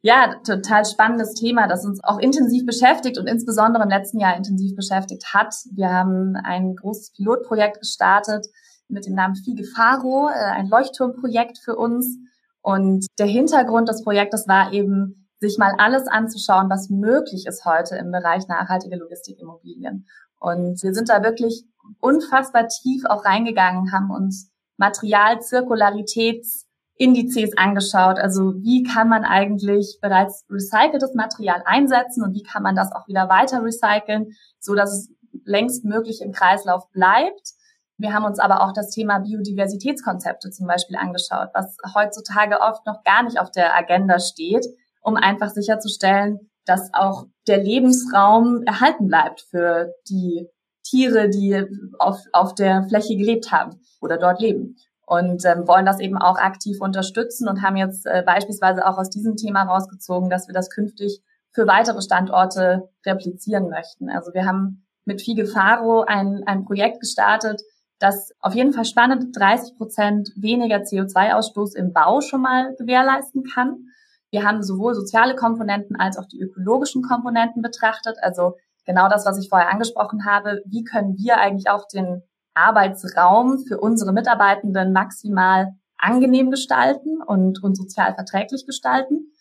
[0.00, 4.76] ja, total spannendes Thema, das uns auch intensiv beschäftigt und insbesondere im letzten Jahr intensiv
[4.76, 5.54] beschäftigt hat.
[5.72, 8.46] Wir haben ein großes Pilotprojekt gestartet
[8.88, 12.16] mit dem Namen Fiege Faro, äh, ein Leuchtturmprojekt für uns.
[12.62, 17.94] Und der Hintergrund des Projektes war eben, sich mal alles anzuschauen, was möglich ist heute
[17.96, 20.08] im Bereich nachhaltige Logistikimmobilien.
[20.40, 21.64] Und wir sind da wirklich
[22.00, 26.67] unfassbar tief auch reingegangen, haben uns Materialzirkularitäts
[26.98, 28.18] Indizes angeschaut.
[28.18, 33.06] Also wie kann man eigentlich bereits recyceltes Material einsetzen und wie kann man das auch
[33.06, 35.10] wieder weiter recyceln, so dass es
[35.44, 37.52] längst möglich im Kreislauf bleibt.
[37.98, 43.02] Wir haben uns aber auch das Thema Biodiversitätskonzepte zum Beispiel angeschaut, was heutzutage oft noch
[43.04, 44.66] gar nicht auf der Agenda steht,
[45.00, 50.48] um einfach sicherzustellen, dass auch der Lebensraum erhalten bleibt für die
[50.84, 51.64] Tiere, die
[51.98, 54.76] auf, auf der Fläche gelebt haben oder dort leben.
[55.08, 59.08] Und ähm, wollen das eben auch aktiv unterstützen und haben jetzt äh, beispielsweise auch aus
[59.08, 64.10] diesem Thema rausgezogen, dass wir das künftig für weitere Standorte replizieren möchten.
[64.10, 67.62] Also wir haben mit Fige Faro ein, ein Projekt gestartet,
[67.98, 73.86] das auf jeden Fall spannend 30 Prozent weniger CO2-Ausstoß im Bau schon mal gewährleisten kann.
[74.30, 78.18] Wir haben sowohl soziale Komponenten als auch die ökologischen Komponenten betrachtet.
[78.20, 80.60] Also genau das, was ich vorher angesprochen habe.
[80.66, 82.22] Wie können wir eigentlich auch den
[82.58, 89.32] Arbeitsraum für unsere Mitarbeitenden maximal angenehm gestalten und, und sozial verträglich gestalten?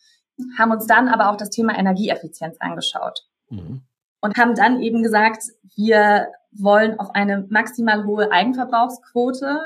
[0.57, 3.25] Haben uns dann aber auch das Thema Energieeffizienz angeschaut.
[3.49, 3.81] Mhm.
[4.21, 5.43] Und haben dann eben gesagt,
[5.75, 9.59] wir wollen auf eine maximal hohe Eigenverbrauchsquote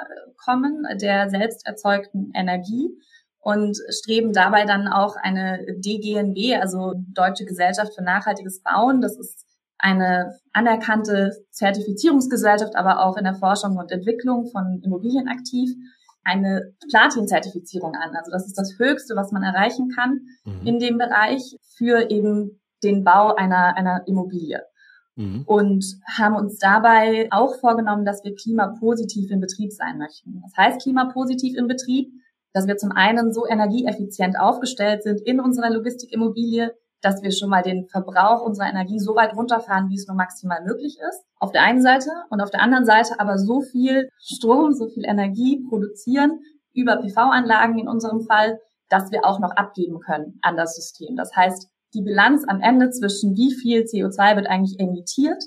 [0.43, 2.89] kommen der selbst erzeugten Energie
[3.39, 9.01] und streben dabei dann auch eine DGNB, also Deutsche Gesellschaft für nachhaltiges Bauen.
[9.01, 9.45] Das ist
[9.81, 15.71] eine anerkannte Zertifizierungsgesellschaft, aber auch in der Forschung und Entwicklung von Immobilien aktiv,
[16.23, 18.15] eine Platin-Zertifizierung an.
[18.15, 20.67] Also das ist das Höchste, was man erreichen kann mhm.
[20.67, 24.61] in dem Bereich für eben den Bau einer, einer Immobilie.
[25.15, 25.43] Mhm.
[25.45, 25.83] Und
[26.17, 30.41] haben uns dabei auch vorgenommen, dass wir klimapositiv im Betrieb sein möchten.
[30.41, 32.11] Das heißt klimapositiv im Betrieb,
[32.53, 37.63] dass wir zum einen so energieeffizient aufgestellt sind in unserer Logistikimmobilie, dass wir schon mal
[37.63, 41.23] den Verbrauch unserer Energie so weit runterfahren, wie es nur maximal möglich ist.
[41.39, 45.05] Auf der einen Seite und auf der anderen Seite aber so viel Strom, so viel
[45.05, 46.39] Energie produzieren
[46.73, 48.59] über PV-Anlagen in unserem Fall,
[48.89, 51.15] dass wir auch noch abgeben können an das System.
[51.15, 55.43] Das heißt, die Bilanz am Ende zwischen wie viel CO2 wird eigentlich emittiert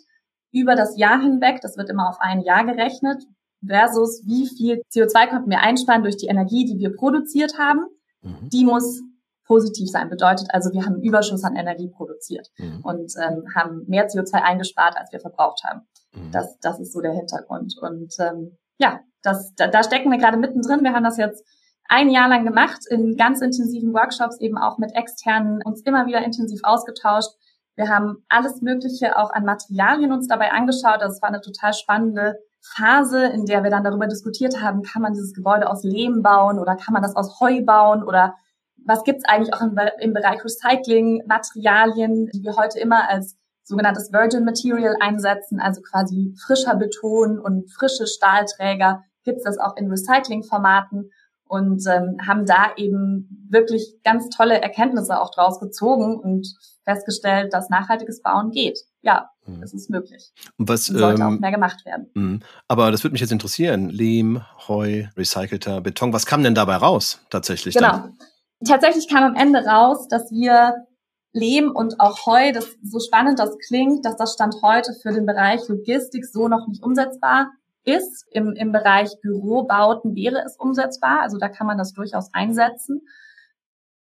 [0.52, 3.24] über das Jahr hinweg, das wird immer auf ein Jahr gerechnet,
[3.66, 7.86] versus wie viel CO2 konnten wir einsparen durch die Energie, die wir produziert haben.
[8.22, 8.50] Mhm.
[8.50, 9.02] Die muss
[9.44, 10.08] positiv sein.
[10.08, 12.80] Bedeutet also, wir haben einen Überschuss an Energie produziert mhm.
[12.82, 15.82] und ähm, haben mehr CO2 eingespart, als wir verbraucht haben.
[16.14, 16.30] Mhm.
[16.32, 17.76] Das, das ist so der Hintergrund.
[17.80, 20.82] Und ähm, ja, das, da, da stecken wir gerade mittendrin.
[20.82, 21.44] Wir haben das jetzt
[21.88, 26.24] ein Jahr lang gemacht, in ganz intensiven Workshops, eben auch mit externen, uns immer wieder
[26.24, 27.30] intensiv ausgetauscht.
[27.76, 31.00] Wir haben alles Mögliche auch an Materialien uns dabei angeschaut.
[31.00, 35.12] Das war eine total spannende Phase, in der wir dann darüber diskutiert haben, kann man
[35.12, 38.34] dieses Gebäude aus Lehm bauen oder kann man das aus Heu bauen oder
[38.84, 44.12] was gibt's eigentlich auch im, im Bereich Recycling, Materialien, die wir heute immer als sogenanntes
[44.12, 51.10] Virgin Material einsetzen, also quasi frischer Beton und frische Stahlträger, gibt's das auch in Recyclingformaten
[51.46, 57.70] und ähm, haben da eben wirklich ganz tolle Erkenntnisse auch draus gezogen und festgestellt, dass
[57.70, 58.80] nachhaltiges Bauen geht.
[59.02, 59.62] Ja, mhm.
[59.62, 60.32] es ist möglich.
[60.58, 62.10] Und was und sollte ähm, auch mehr gemacht werden.
[62.14, 62.38] Mh.
[62.68, 63.88] Aber das würde mich jetzt interessieren.
[63.88, 66.12] Lehm, Heu, recycelter Beton.
[66.12, 67.74] Was kam denn dabei raus tatsächlich?
[67.74, 67.92] Genau.
[67.92, 68.18] Dann?
[68.66, 70.86] Tatsächlich kam am Ende raus, dass wir
[71.32, 75.26] Lehm und auch Heu, das so spannend das klingt, dass das Stand heute für den
[75.26, 77.50] Bereich Logistik so noch nicht umsetzbar
[77.84, 78.26] ist.
[78.30, 83.02] Im, im Bereich Bürobauten wäre es umsetzbar, also da kann man das durchaus einsetzen.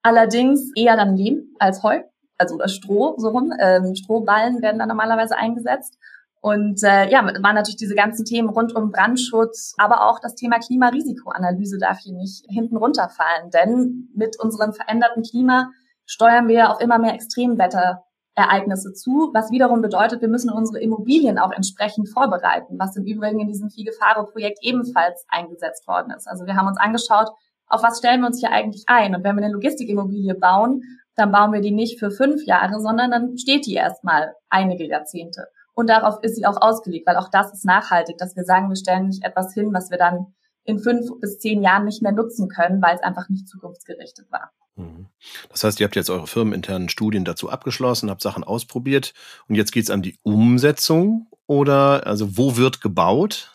[0.02, 2.02] Allerdings eher dann Lehm als Heu,
[2.36, 3.52] also oder Stroh, so rum.
[3.60, 5.98] Ähm, Strohballen werden da normalerweise eingesetzt.
[6.40, 10.58] Und äh, ja, waren natürlich diese ganzen Themen rund um Brandschutz, aber auch das Thema
[10.58, 13.50] Klimarisikoanalyse darf hier nicht hinten runterfallen.
[13.50, 15.70] Denn mit unserem veränderten Klima
[16.06, 21.38] steuern wir auf immer mehr Extremwetter Ereignisse zu, was wiederum bedeutet, wir müssen unsere Immobilien
[21.38, 26.26] auch entsprechend vorbereiten, was im Übrigen in diesem Figefaro-Projekt ebenfalls eingesetzt worden ist.
[26.26, 27.28] Also wir haben uns angeschaut,
[27.66, 29.14] auf was stellen wir uns hier eigentlich ein?
[29.14, 30.82] Und wenn wir eine Logistikimmobilie bauen,
[31.16, 35.46] dann bauen wir die nicht für fünf Jahre, sondern dann steht die erstmal einige Jahrzehnte.
[35.80, 38.76] Und darauf ist sie auch ausgelegt, weil auch das ist nachhaltig, dass wir sagen, wir
[38.76, 40.26] stellen nicht etwas hin, was wir dann
[40.64, 44.52] in fünf bis zehn Jahren nicht mehr nutzen können, weil es einfach nicht zukunftsgerichtet war.
[44.76, 45.06] Mhm.
[45.48, 49.14] Das heißt, ihr habt jetzt eure firmeninternen Studien dazu abgeschlossen, habt Sachen ausprobiert
[49.48, 53.50] und jetzt geht es an die Umsetzung oder also wo wird gebaut?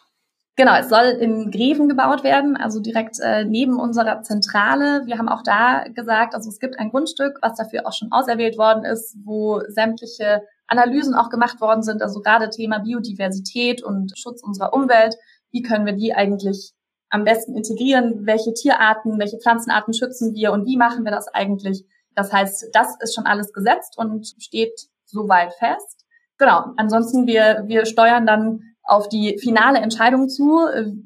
[0.56, 5.04] Genau, es soll in Greven gebaut werden, also direkt äh, neben unserer Zentrale.
[5.06, 8.58] Wir haben auch da gesagt, also es gibt ein Grundstück, was dafür auch schon auserwählt
[8.58, 14.42] worden ist, wo sämtliche Analysen auch gemacht worden sind, also gerade Thema Biodiversität und Schutz
[14.44, 15.16] unserer Umwelt.
[15.52, 16.74] Wie können wir die eigentlich
[17.10, 21.86] am besten integrieren, welche Tierarten, welche Pflanzenarten schützen wir und wie machen wir das eigentlich.
[22.14, 26.06] Das heißt, das ist schon alles gesetzt und steht soweit fest.
[26.38, 26.74] Genau.
[26.78, 30.60] Ansonsten wir, wir steuern dann auf die finale Entscheidung zu,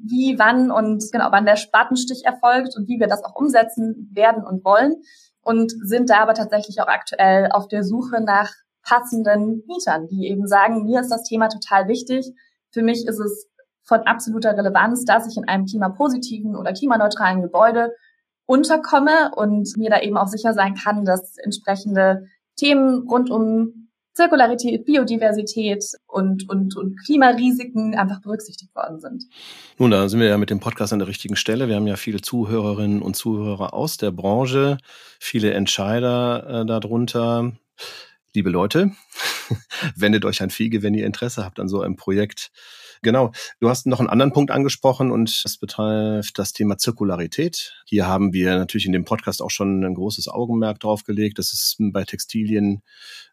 [0.04, 4.43] wie, wann und genau, wann der Spatenstich erfolgt und wie wir das auch umsetzen werden
[4.43, 4.95] und wollen
[5.41, 8.52] und sind da aber tatsächlich auch aktuell auf der Suche nach
[8.89, 12.25] passenden Mietern, die eben sagen, mir ist das Thema total wichtig.
[12.71, 13.47] Für mich ist es
[13.84, 17.91] von absoluter Relevanz, dass ich in einem klimapositiven oder klimaneutralen Gebäude
[18.45, 22.25] unterkomme und mir da eben auch sicher sein kann, dass entsprechende
[22.56, 29.23] Themen rund um Zirkularität, Biodiversität und, und, und Klimarisiken einfach berücksichtigt worden sind.
[29.78, 31.69] Nun, da sind wir ja mit dem Podcast an der richtigen Stelle.
[31.69, 34.78] Wir haben ja viele Zuhörerinnen und Zuhörer aus der Branche,
[35.19, 37.54] viele Entscheider äh, darunter.
[38.36, 38.92] Liebe Leute,
[39.96, 42.52] wendet euch an Fiege, wenn ihr Interesse habt an so einem Projekt.
[43.02, 43.32] Genau.
[43.60, 47.74] Du hast noch einen anderen Punkt angesprochen und das betrifft das Thema Zirkularität.
[47.86, 51.39] Hier haben wir natürlich in dem Podcast auch schon ein großes Augenmerk drauf gelegt.
[51.39, 52.84] Das ist bei Textilien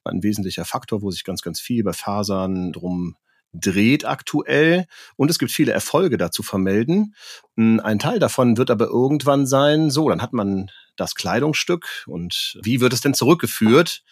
[0.05, 3.17] ein wesentlicher Faktor, wo sich ganz, ganz viel bei Fasern drum
[3.53, 7.15] dreht aktuell und es gibt viele Erfolge dazu vermelden.
[7.57, 12.81] Ein Teil davon wird aber irgendwann sein, so, dann hat man das Kleidungsstück und wie
[12.81, 14.03] wird es denn zurückgeführt?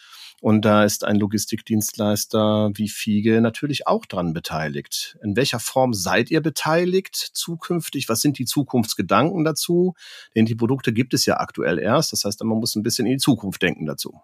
[0.45, 5.17] Und da ist ein Logistikdienstleister wie Fiege natürlich auch dran beteiligt.
[5.23, 8.11] In welcher Form seid ihr beteiligt zukünftig?
[8.11, 9.95] Was sind die Zukunftsgedanken dazu?
[10.35, 12.13] Denn die Produkte gibt es ja aktuell erst.
[12.13, 14.21] Das heißt, man muss ein bisschen in die Zukunft denken dazu.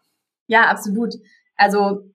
[0.46, 1.14] Ja, absolut.
[1.56, 2.12] Also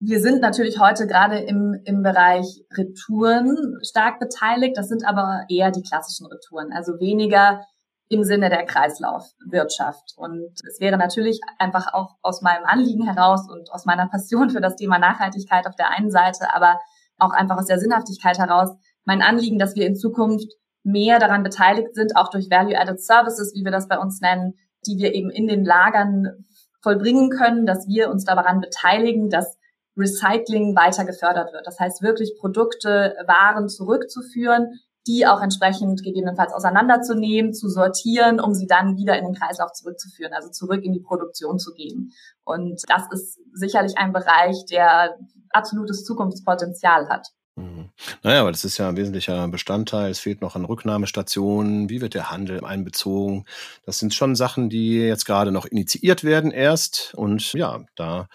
[0.00, 4.78] wir sind natürlich heute gerade im, im Bereich Retouren stark beteiligt.
[4.78, 6.72] Das sind aber eher die klassischen Retouren.
[6.72, 7.60] Also weniger
[8.08, 10.14] im Sinne der Kreislaufwirtschaft.
[10.16, 14.60] Und es wäre natürlich einfach auch aus meinem Anliegen heraus und aus meiner Passion für
[14.60, 16.80] das Thema Nachhaltigkeit auf der einen Seite, aber
[17.18, 18.70] auch einfach aus der Sinnhaftigkeit heraus
[19.04, 23.64] mein Anliegen, dass wir in Zukunft mehr daran beteiligt sind, auch durch Value-Added Services, wie
[23.64, 24.54] wir das bei uns nennen,
[24.86, 26.44] die wir eben in den Lagern
[26.82, 29.58] vollbringen können, dass wir uns daran beteiligen, dass
[29.96, 31.66] Recycling weiter gefördert wird.
[31.66, 38.66] Das heißt, wirklich Produkte, Waren zurückzuführen, die auch entsprechend gegebenenfalls auseinanderzunehmen, zu sortieren, um sie
[38.66, 42.12] dann wieder in den Kreislauf zurückzuführen, also zurück in die Produktion zu geben.
[42.44, 45.16] Und das ist sicherlich ein Bereich, der
[45.50, 47.28] absolutes Zukunftspotenzial hat.
[47.56, 47.90] Mhm.
[48.22, 50.10] Naja, aber das ist ja ein wesentlicher Bestandteil.
[50.10, 51.88] Es fehlt noch an Rücknahmestationen.
[51.88, 53.46] Wie wird der Handel einbezogen?
[53.84, 57.14] Das sind schon Sachen, die jetzt gerade noch initiiert werden erst.
[57.14, 58.28] Und ja, da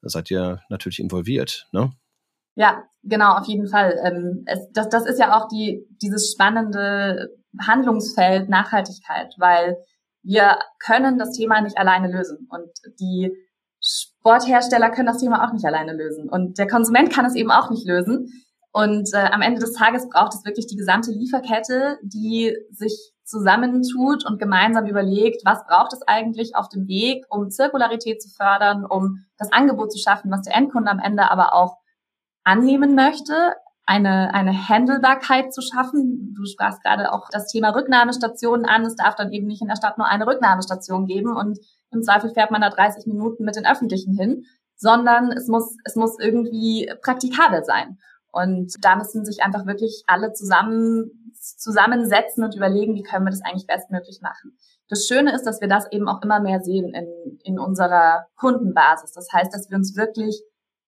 [0.00, 1.66] seid ihr natürlich involviert.
[1.72, 1.92] Ne?
[2.54, 3.98] Ja, genau, auf jeden Fall.
[4.04, 9.76] Ähm, es, das, das ist ja auch die, dieses spannende Handlungsfeld Nachhaltigkeit, weil
[10.22, 13.32] wir können das Thema nicht alleine lösen und die
[13.80, 17.70] Sporthersteller können das Thema auch nicht alleine lösen und der Konsument kann es eben auch
[17.70, 18.28] nicht lösen.
[18.70, 24.26] Und äh, am Ende des Tages braucht es wirklich die gesamte Lieferkette, die sich zusammentut
[24.26, 29.24] und gemeinsam überlegt, was braucht es eigentlich auf dem Weg, um Zirkularität zu fördern, um
[29.36, 31.76] das Angebot zu schaffen, was der Endkunde am Ende aber auch
[32.48, 33.34] annehmen möchte,
[33.84, 36.34] eine, eine Handelbarkeit zu schaffen.
[36.34, 38.84] Du sprachst gerade auch das Thema Rücknahmestationen an.
[38.84, 41.58] Es darf dann eben nicht in der Stadt nur eine Rücknahmestation geben und
[41.90, 44.44] im Zweifel fährt man da 30 Minuten mit den Öffentlichen hin,
[44.76, 47.98] sondern es muss, es muss irgendwie praktikabel sein.
[48.30, 53.42] Und da müssen sich einfach wirklich alle zusammen, zusammensetzen und überlegen, wie können wir das
[53.42, 54.56] eigentlich bestmöglich machen.
[54.88, 59.12] Das Schöne ist, dass wir das eben auch immer mehr sehen in, in unserer Kundenbasis.
[59.12, 60.42] Das heißt, dass wir uns wirklich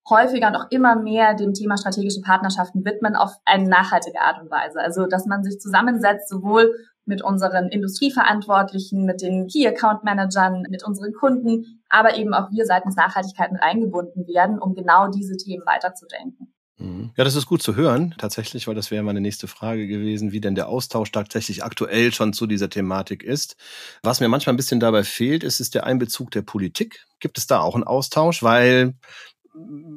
[0.09, 4.51] häufiger und auch immer mehr dem Thema strategische Partnerschaften widmen auf eine nachhaltige Art und
[4.51, 4.81] Weise.
[4.81, 10.85] Also, dass man sich zusammensetzt, sowohl mit unseren Industrieverantwortlichen, mit den Key Account Managern, mit
[10.85, 15.65] unseren Kunden, aber eben auch wir seitens Nachhaltigkeit mit eingebunden werden, um genau diese Themen
[15.67, 16.53] weiterzudenken.
[16.81, 17.11] Mhm.
[17.17, 20.41] Ja, das ist gut zu hören, tatsächlich, weil das wäre meine nächste Frage gewesen, wie
[20.41, 23.57] denn der Austausch tatsächlich aktuell schon zu dieser Thematik ist.
[24.03, 27.07] Was mir manchmal ein bisschen dabei fehlt, ist, ist der Einbezug der Politik.
[27.19, 28.43] Gibt es da auch einen Austausch?
[28.43, 28.95] Weil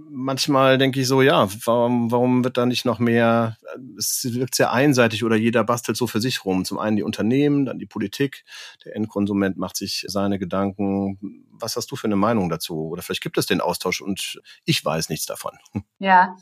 [0.09, 3.57] manchmal denke ich so, ja, warum, warum wird da nicht noch mehr,
[3.97, 6.65] es wirkt sehr einseitig oder jeder bastelt so für sich rum.
[6.65, 8.43] Zum einen die Unternehmen, dann die Politik,
[8.85, 11.45] der Endkonsument macht sich seine Gedanken.
[11.51, 12.87] Was hast du für eine Meinung dazu?
[12.89, 15.53] Oder vielleicht gibt es den Austausch und ich weiß nichts davon.
[15.99, 16.35] Ja,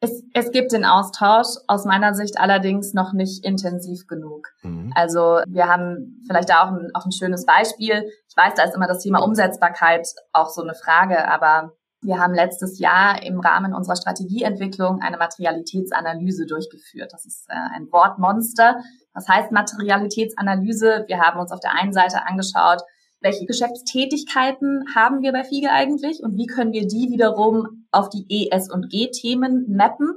[0.00, 4.48] es, es gibt den Austausch, aus meiner Sicht allerdings noch nicht intensiv genug.
[4.62, 4.92] Mhm.
[4.96, 8.10] Also wir haben vielleicht da auch ein, auch ein schönes Beispiel.
[8.28, 12.34] Ich weiß, da ist immer das Thema Umsetzbarkeit auch so eine Frage, aber wir haben
[12.34, 17.12] letztes Jahr im Rahmen unserer Strategieentwicklung eine Materialitätsanalyse durchgeführt.
[17.12, 18.82] Das ist äh, ein Wortmonster.
[19.14, 21.04] Was heißt Materialitätsanalyse?
[21.06, 22.82] Wir haben uns auf der einen Seite angeschaut,
[23.20, 28.26] welche Geschäftstätigkeiten haben wir bei FIGE eigentlich und wie können wir die wiederum auf die
[28.28, 30.12] ES- und G-Themen mappen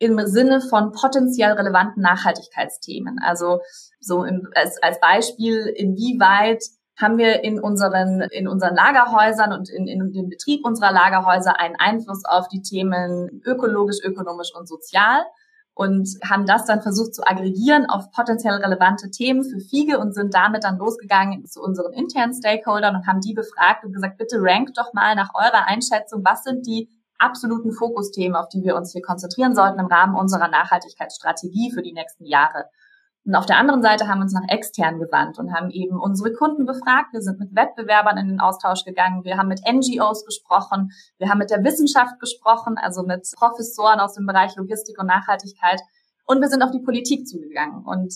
[0.00, 3.18] im Sinne von potenziell relevanten Nachhaltigkeitsthemen.
[3.22, 3.60] Also
[4.00, 6.64] so im, als, als Beispiel, inwieweit
[7.00, 11.76] haben wir in unseren, in unseren Lagerhäusern und in, in dem Betrieb unserer Lagerhäuser einen
[11.76, 15.22] Einfluss auf die Themen ökologisch, ökonomisch und sozial
[15.74, 20.34] und haben das dann versucht zu aggregieren auf potenziell relevante Themen für Fiege und sind
[20.34, 24.76] damit dann losgegangen zu unseren internen Stakeholdern und haben die befragt und gesagt, bitte rankt
[24.76, 29.02] doch mal nach eurer Einschätzung, was sind die absoluten Fokusthemen, auf die wir uns hier
[29.02, 32.66] konzentrieren sollten im Rahmen unserer Nachhaltigkeitsstrategie für die nächsten Jahre.
[33.24, 36.32] Und auf der anderen Seite haben wir uns nach extern gewandt und haben eben unsere
[36.32, 37.12] Kunden befragt.
[37.12, 39.24] Wir sind mit Wettbewerbern in den Austausch gegangen.
[39.24, 40.90] Wir haben mit NGOs gesprochen.
[41.18, 45.80] Wir haben mit der Wissenschaft gesprochen, also mit Professoren aus dem Bereich Logistik und Nachhaltigkeit.
[46.26, 47.84] Und wir sind auf die Politik zugegangen.
[47.84, 48.14] Und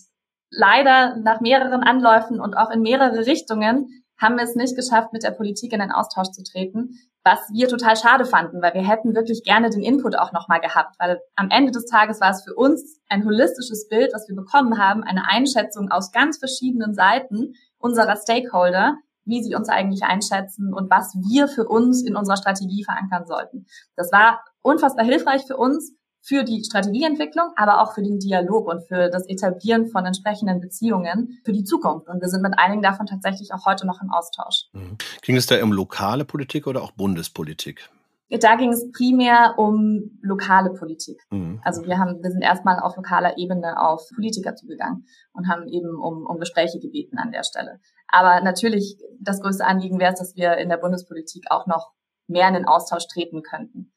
[0.50, 5.22] leider nach mehreren Anläufen und auch in mehrere Richtungen haben wir es nicht geschafft, mit
[5.22, 9.14] der Politik in den Austausch zu treten, was wir total schade fanden, weil wir hätten
[9.14, 12.54] wirklich gerne den Input auch nochmal gehabt, weil am Ende des Tages war es für
[12.54, 18.16] uns ein holistisches Bild, was wir bekommen haben, eine Einschätzung aus ganz verschiedenen Seiten unserer
[18.16, 23.24] Stakeholder, wie sie uns eigentlich einschätzen und was wir für uns in unserer Strategie verankern
[23.26, 23.66] sollten.
[23.96, 25.94] Das war unfassbar hilfreich für uns,
[26.24, 31.38] für die Strategieentwicklung, aber auch für den Dialog und für das Etablieren von entsprechenden Beziehungen
[31.44, 32.08] für die Zukunft.
[32.08, 34.64] Und wir sind mit einigen davon tatsächlich auch heute noch im Austausch.
[34.72, 34.96] Mhm.
[35.20, 37.90] Ging es da um lokale Politik oder auch Bundespolitik?
[38.30, 41.20] Da ging es primär um lokale Politik.
[41.30, 41.60] Mhm.
[41.62, 45.94] Also wir haben, wir sind erstmal auf lokaler Ebene auf Politiker zugegangen und haben eben
[46.00, 47.80] um, um Gespräche gebeten an der Stelle.
[48.08, 51.92] Aber natürlich das größte Anliegen wäre es, dass wir in der Bundespolitik auch noch
[52.26, 53.92] mehr in den Austausch treten könnten.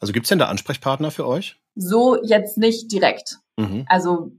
[0.00, 1.60] Also gibt es denn da Ansprechpartner für euch?
[1.74, 3.38] So jetzt nicht direkt.
[3.56, 3.84] Mhm.
[3.88, 4.32] Also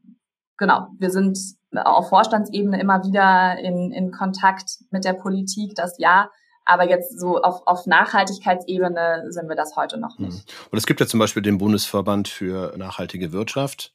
[0.57, 1.37] genau, wir sind
[1.73, 6.29] auf Vorstandsebene immer wieder in, in Kontakt mit der Politik, das ja.
[6.67, 10.47] Aber jetzt so auf, auf Nachhaltigkeitsebene sind wir das heute noch nicht.
[10.47, 10.69] Mhm.
[10.71, 13.93] Und es gibt ja zum Beispiel den Bundesverband für nachhaltige Wirtschaft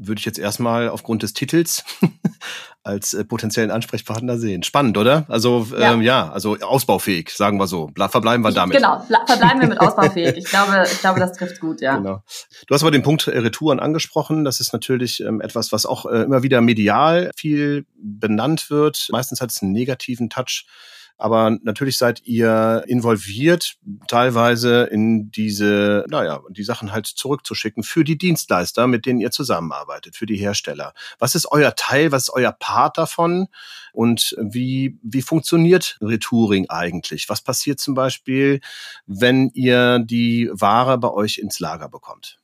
[0.00, 1.84] würde ich jetzt erstmal aufgrund des Titels
[2.82, 4.62] als äh, potenziellen Ansprechpartner sehen.
[4.62, 5.24] Spannend, oder?
[5.28, 5.92] Also ja.
[5.92, 7.90] Ähm, ja, also ausbaufähig, sagen wir so.
[7.96, 8.76] Verbleiben wir damit.
[8.76, 10.36] Genau, verbleiben wir mit ausbaufähig.
[10.36, 11.96] Ich glaube, ich glaube, das trifft gut, ja.
[11.96, 12.22] Genau.
[12.66, 14.44] Du hast aber den Punkt äh, Retouren angesprochen.
[14.44, 19.08] Das ist natürlich ähm, etwas, was auch äh, immer wieder medial viel benannt wird.
[19.10, 20.64] Meistens hat es einen negativen Touch.
[21.18, 28.16] Aber natürlich seid ihr involviert, teilweise in diese, naja, die Sachen halt zurückzuschicken für die
[28.16, 30.94] Dienstleister, mit denen ihr zusammenarbeitet, für die Hersteller.
[31.18, 33.48] Was ist euer Teil, was ist euer Part davon?
[33.92, 37.28] Und wie, wie funktioniert Retouring eigentlich?
[37.28, 38.60] Was passiert zum Beispiel,
[39.06, 42.38] wenn ihr die Ware bei euch ins Lager bekommt?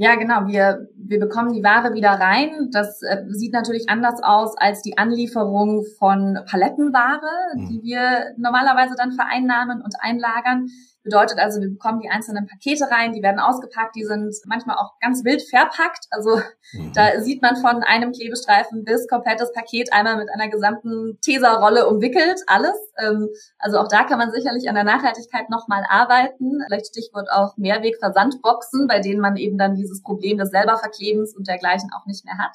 [0.00, 0.46] Ja, genau.
[0.46, 2.70] Wir, wir bekommen die Ware wieder rein.
[2.72, 7.20] Das äh, sieht natürlich anders aus als die Anlieferung von Palettenware,
[7.54, 7.68] mhm.
[7.68, 10.68] die wir normalerweise dann vereinnahmen und einlagern.
[11.02, 14.98] Bedeutet also, wir bekommen die einzelnen Pakete rein, die werden ausgepackt, die sind manchmal auch
[15.00, 16.06] ganz wild verpackt.
[16.10, 16.36] Also
[16.72, 16.92] mhm.
[16.92, 22.40] da sieht man von einem Klebestreifen bis komplettes Paket einmal mit einer gesamten Teserrolle umwickelt,
[22.46, 22.76] alles.
[22.98, 23.28] Ähm,
[23.58, 26.60] also auch da kann man sicherlich an der Nachhaltigkeit nochmal arbeiten.
[26.66, 31.88] Vielleicht Stichwort auch Mehrwegversandboxen, bei denen man eben dann dieses Problem des Selberverklebens und dergleichen
[31.96, 32.52] auch nicht mehr hat.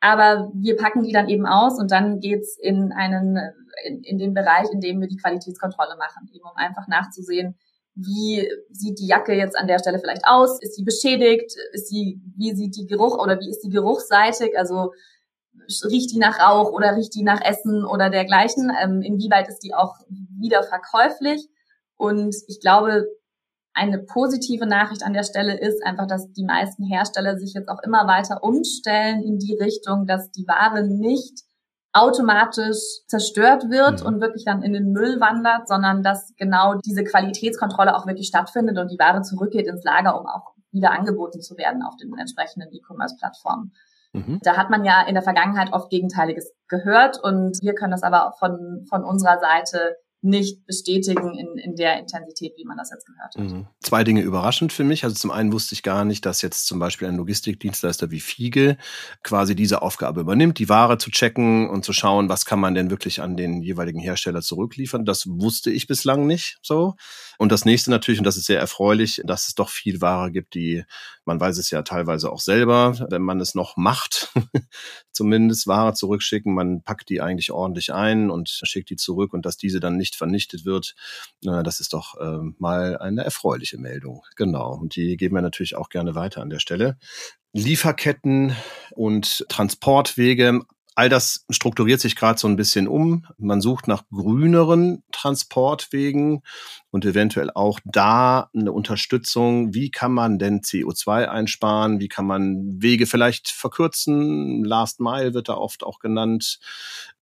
[0.00, 3.38] Aber wir packen die dann eben aus und dann geht's in einen,
[3.84, 7.56] in, in den Bereich, in dem wir die Qualitätskontrolle machen, eben um einfach nachzusehen,
[8.00, 10.60] wie sieht die Jacke jetzt an der Stelle vielleicht aus?
[10.62, 11.52] Ist sie beschädigt?
[11.72, 14.56] Ist sie, wie sieht die Geruch oder wie ist die geruchsseitig?
[14.56, 14.92] Also
[15.84, 18.70] riecht die nach Rauch oder riecht die nach Essen oder dergleichen?
[18.80, 21.48] Ähm, inwieweit ist die auch wieder verkäuflich?
[21.96, 23.06] Und ich glaube,
[23.74, 27.82] eine positive Nachricht an der Stelle ist einfach, dass die meisten Hersteller sich jetzt auch
[27.82, 31.42] immer weiter umstellen in die Richtung, dass die Ware nicht
[32.00, 34.06] automatisch zerstört wird mhm.
[34.06, 38.78] und wirklich dann in den Müll wandert, sondern dass genau diese Qualitätskontrolle auch wirklich stattfindet
[38.78, 42.72] und die Ware zurückgeht ins Lager, um auch wieder angeboten zu werden auf den entsprechenden
[42.72, 43.72] E-Commerce-Plattformen.
[44.12, 44.40] Mhm.
[44.42, 48.34] Da hat man ja in der Vergangenheit oft Gegenteiliges gehört und wir können das aber
[48.38, 53.34] von, von unserer Seite nicht bestätigen in, in der Intensität, wie man das jetzt gehört
[53.36, 53.38] hat.
[53.38, 53.66] Mhm.
[53.80, 55.04] Zwei Dinge überraschend für mich.
[55.04, 58.78] Also zum einen wusste ich gar nicht, dass jetzt zum Beispiel ein Logistikdienstleister wie Fiege
[59.22, 62.90] quasi diese Aufgabe übernimmt, die Ware zu checken und zu schauen, was kann man denn
[62.90, 65.04] wirklich an den jeweiligen Hersteller zurückliefern.
[65.04, 66.94] Das wusste ich bislang nicht so.
[67.38, 70.54] Und das nächste natürlich, und das ist sehr erfreulich, dass es doch viel Ware gibt,
[70.54, 70.84] die,
[71.24, 74.32] man weiß es ja teilweise auch selber, wenn man es noch macht,
[75.12, 76.52] zumindest Ware zurückschicken.
[76.52, 80.16] Man packt die eigentlich ordentlich ein und schickt die zurück und dass diese dann nicht
[80.16, 80.96] vernichtet wird,
[81.42, 84.24] das ist doch ähm, mal eine erfreuliche Meldung.
[84.34, 84.74] Genau.
[84.74, 86.98] Und die geben wir natürlich auch gerne weiter an der Stelle.
[87.52, 88.54] Lieferketten
[88.90, 90.62] und Transportwege
[90.98, 93.24] All das strukturiert sich gerade so ein bisschen um.
[93.38, 96.42] Man sucht nach grüneren Transportwegen
[96.90, 99.72] und eventuell auch da eine Unterstützung.
[99.72, 102.00] Wie kann man denn CO2 einsparen?
[102.00, 104.64] Wie kann man Wege vielleicht verkürzen?
[104.64, 106.58] Last Mile wird da oft auch genannt.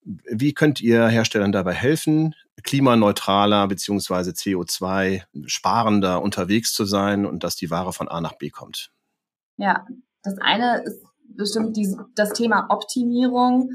[0.03, 7.57] Wie könnt ihr Herstellern dabei helfen, klimaneutraler beziehungsweise CO2 sparender unterwegs zu sein und dass
[7.57, 8.91] die Ware von A nach B kommt?
[9.59, 9.87] Ja,
[10.23, 11.03] das eine ist
[11.35, 13.71] bestimmt die, das Thema Optimierung.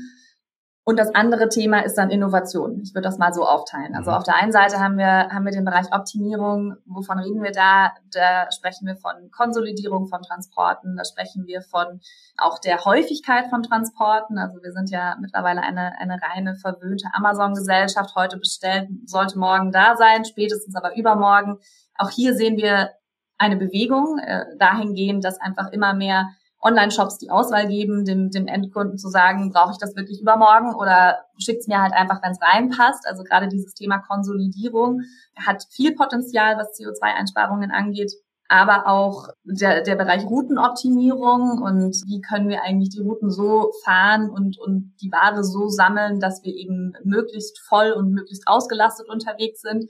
[0.83, 2.79] Und das andere Thema ist dann Innovation.
[2.81, 3.93] Ich würde das mal so aufteilen.
[3.93, 4.17] Also mhm.
[4.17, 6.75] auf der einen Seite haben wir, haben wir den Bereich Optimierung.
[6.85, 7.91] Wovon reden wir da?
[8.11, 10.97] Da sprechen wir von Konsolidierung von Transporten.
[10.97, 12.01] Da sprechen wir von
[12.35, 14.39] auch der Häufigkeit von Transporten.
[14.39, 18.15] Also wir sind ja mittlerweile eine, eine reine verwöhnte Amazon-Gesellschaft.
[18.15, 21.59] Heute bestellt, sollte morgen da sein, spätestens aber übermorgen.
[21.95, 22.89] Auch hier sehen wir
[23.37, 26.29] eine Bewegung äh, dahingehend, dass einfach immer mehr
[26.61, 31.19] Online-Shops die Auswahl geben, dem, dem Endkunden zu sagen, brauche ich das wirklich übermorgen oder
[31.37, 33.07] schickt es mir halt einfach, wenn es reinpasst.
[33.07, 35.01] Also gerade dieses Thema Konsolidierung
[35.35, 38.13] hat viel Potenzial, was CO2-Einsparungen angeht,
[38.51, 44.29] aber auch der, der Bereich Routenoptimierung und wie können wir eigentlich die Routen so fahren
[44.29, 49.61] und, und die Ware so sammeln, dass wir eben möglichst voll und möglichst ausgelastet unterwegs
[49.61, 49.85] sind.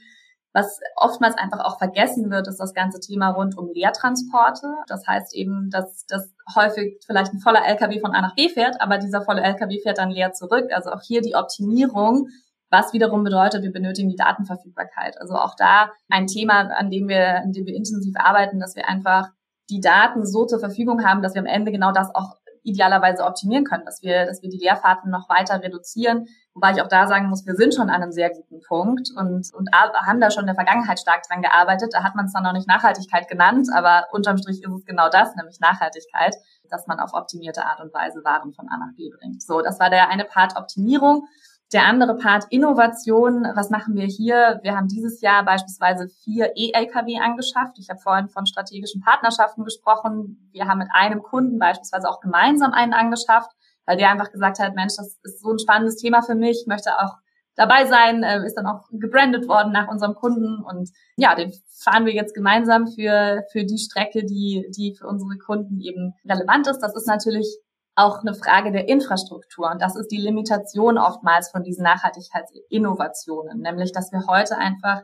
[0.54, 4.68] Was oftmals einfach auch vergessen wird, ist das ganze Thema rund um Leertransporte.
[4.88, 8.82] Das heißt eben, dass das häufig vielleicht ein voller LKW von A nach B fährt,
[8.82, 10.70] aber dieser volle LKW fährt dann leer zurück.
[10.74, 12.28] Also auch hier die Optimierung,
[12.70, 15.20] was wiederum bedeutet, wir benötigen die Datenverfügbarkeit.
[15.20, 18.88] Also auch da ein Thema, an dem wir, an dem wir intensiv arbeiten, dass wir
[18.88, 19.30] einfach
[19.70, 23.66] die Daten so zur Verfügung haben, dass wir am Ende genau das auch idealerweise optimieren
[23.66, 26.28] können, dass wir, dass wir die Leerfahrten noch weiter reduzieren.
[26.54, 29.54] Wobei ich auch da sagen muss, wir sind schon an einem sehr guten Punkt und,
[29.54, 31.94] und haben da schon in der Vergangenheit stark dran gearbeitet.
[31.94, 35.10] Da hat man es dann noch nicht Nachhaltigkeit genannt, aber unterm Strich ist es genau
[35.10, 36.36] das, nämlich Nachhaltigkeit,
[36.70, 39.42] dass man auf optimierte Art und Weise Waren von A nach B bringt.
[39.42, 41.26] So, das war der eine Part Optimierung.
[41.72, 43.48] Der andere Part Innovation.
[43.56, 44.60] Was machen wir hier?
[44.62, 47.80] Wir haben dieses Jahr beispielsweise vier E-Lkw angeschafft.
[47.80, 50.50] Ich habe vorhin von strategischen Partnerschaften gesprochen.
[50.52, 53.52] Wir haben mit einem Kunden beispielsweise auch gemeinsam einen angeschafft,
[53.86, 56.92] weil der einfach gesagt hat, Mensch, das ist so ein spannendes Thema für mich, möchte
[57.00, 57.16] auch
[57.56, 61.52] dabei sein, äh, ist dann auch gebrandet worden nach unserem Kunden und ja, den
[61.84, 66.68] fahren wir jetzt gemeinsam für, für die Strecke, die, die für unsere Kunden eben relevant
[66.68, 66.80] ist.
[66.80, 67.48] Das ist natürlich
[67.96, 69.70] auch eine Frage der Infrastruktur.
[69.70, 75.02] Und das ist die Limitation oftmals von diesen Nachhaltigkeitsinnovationen, nämlich dass wir heute einfach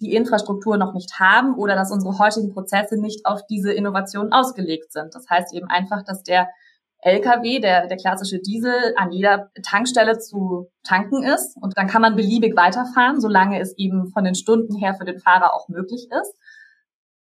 [0.00, 4.92] die Infrastruktur noch nicht haben oder dass unsere heutigen Prozesse nicht auf diese Innovation ausgelegt
[4.92, 5.14] sind.
[5.14, 6.48] Das heißt eben einfach, dass der
[7.06, 11.56] LKW, der, der klassische Diesel, an jeder Tankstelle zu tanken ist.
[11.56, 15.20] Und dann kann man beliebig weiterfahren, solange es eben von den Stunden her für den
[15.20, 16.34] Fahrer auch möglich ist.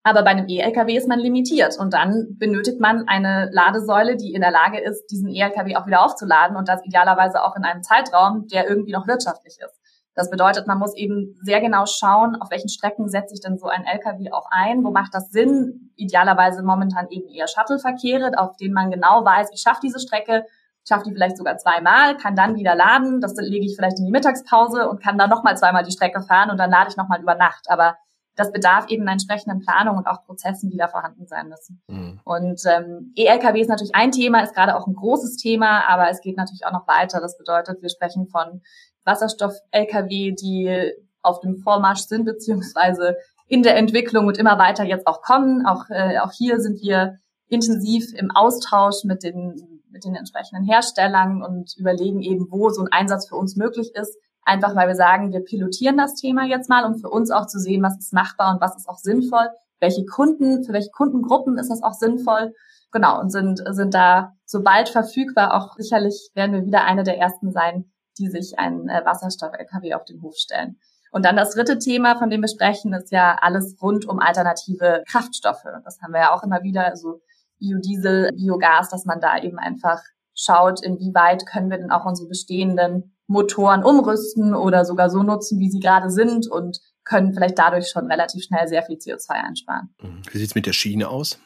[0.02, 4.40] Aber bei einem E-Lkw ist man limitiert und dann benötigt man eine Ladesäule, die in
[4.40, 8.46] der Lage ist, diesen E-Lkw auch wieder aufzuladen und das idealerweise auch in einem Zeitraum,
[8.46, 9.80] der irgendwie noch wirtschaftlich ist.
[10.16, 13.66] Das bedeutet, man muss eben sehr genau schauen, auf welchen Strecken setze ich denn so
[13.66, 15.92] ein LKW auch ein, wo macht das Sinn?
[15.94, 20.46] Idealerweise momentan eben eher Shuttle-Verkehre, auf denen man genau weiß, ich schaffe diese Strecke,
[20.88, 24.10] schaffe die vielleicht sogar zweimal, kann dann wieder laden, das lege ich vielleicht in die
[24.10, 27.34] Mittagspause und kann dann nochmal zweimal die Strecke fahren und dann lade ich nochmal über
[27.34, 27.66] Nacht.
[27.68, 27.96] Aber
[28.36, 31.82] das bedarf eben einer entsprechenden Planung und auch Prozessen, die da vorhanden sein müssen.
[31.88, 32.20] Mhm.
[32.24, 36.20] Und ähm, E-Lkw ist natürlich ein Thema, ist gerade auch ein großes Thema, aber es
[36.20, 37.20] geht natürlich auch noch weiter.
[37.20, 38.62] Das bedeutet, wir sprechen von
[39.06, 40.92] Wasserstoff-Lkw, die
[41.22, 43.16] auf dem Vormarsch sind, beziehungsweise
[43.48, 45.66] in der Entwicklung und immer weiter jetzt auch kommen.
[45.66, 51.42] Auch, äh, auch hier sind wir intensiv im Austausch mit den, mit den entsprechenden Herstellern
[51.42, 54.16] und überlegen eben, wo so ein Einsatz für uns möglich ist.
[54.44, 57.58] Einfach weil wir sagen, wir pilotieren das Thema jetzt mal, um für uns auch zu
[57.58, 59.48] sehen, was ist machbar und was ist auch sinnvoll.
[59.80, 62.54] Welche Kunden, für welche Kundengruppen ist das auch sinnvoll?
[62.92, 67.52] Genau, und sind, sind da sobald verfügbar auch sicherlich werden wir wieder eine der ersten
[67.52, 70.78] sein, die sich einen äh, Wasserstoff-LKW auf den Hof stellen.
[71.12, 75.02] Und dann das dritte Thema, von dem wir sprechen, ist ja alles rund um alternative
[75.08, 75.64] Kraftstoffe.
[75.84, 77.20] Das haben wir ja auch immer wieder, also
[77.58, 80.02] Biodiesel, Biogas, dass man da eben einfach
[80.34, 85.70] schaut, inwieweit können wir denn auch unsere bestehenden Motoren umrüsten oder sogar so nutzen, wie
[85.70, 89.94] sie gerade sind und können vielleicht dadurch schon relativ schnell sehr viel CO2 einsparen.
[90.02, 90.22] Mhm.
[90.30, 91.38] Wie sieht's mit der Schiene aus?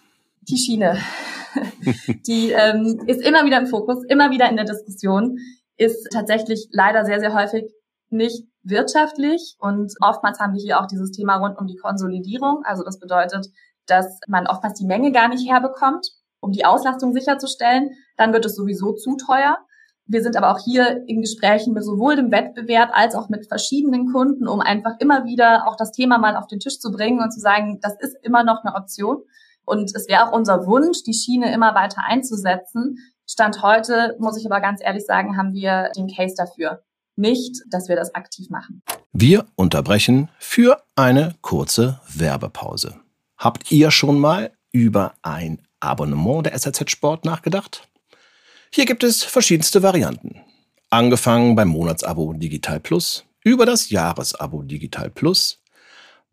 [0.42, 0.98] Die Schiene,
[2.26, 5.38] die ähm, ist immer wieder im Fokus, immer wieder in der Diskussion,
[5.80, 7.72] ist tatsächlich leider sehr, sehr häufig
[8.10, 12.62] nicht wirtschaftlich und oftmals haben wir hier auch dieses Thema rund um die Konsolidierung.
[12.64, 13.48] Also das bedeutet,
[13.86, 16.06] dass man oftmals die Menge gar nicht herbekommt,
[16.40, 17.92] um die Auslastung sicherzustellen.
[18.18, 19.58] Dann wird es sowieso zu teuer.
[20.04, 24.12] Wir sind aber auch hier in Gesprächen mit sowohl dem Wettbewerb als auch mit verschiedenen
[24.12, 27.32] Kunden, um einfach immer wieder auch das Thema mal auf den Tisch zu bringen und
[27.32, 29.22] zu sagen, das ist immer noch eine Option.
[29.64, 32.98] Und es wäre auch unser Wunsch, die Schiene immer weiter einzusetzen.
[33.30, 36.82] Stand heute, muss ich aber ganz ehrlich sagen, haben wir den Case dafür
[37.14, 38.82] nicht, dass wir das aktiv machen.
[39.12, 42.96] Wir unterbrechen für eine kurze Werbepause.
[43.36, 47.88] Habt ihr schon mal über ein Abonnement der SRZ Sport nachgedacht?
[48.72, 50.40] Hier gibt es verschiedenste Varianten.
[50.90, 55.59] Angefangen beim Monatsabo Digital Plus, über das Jahresabo Digital Plus.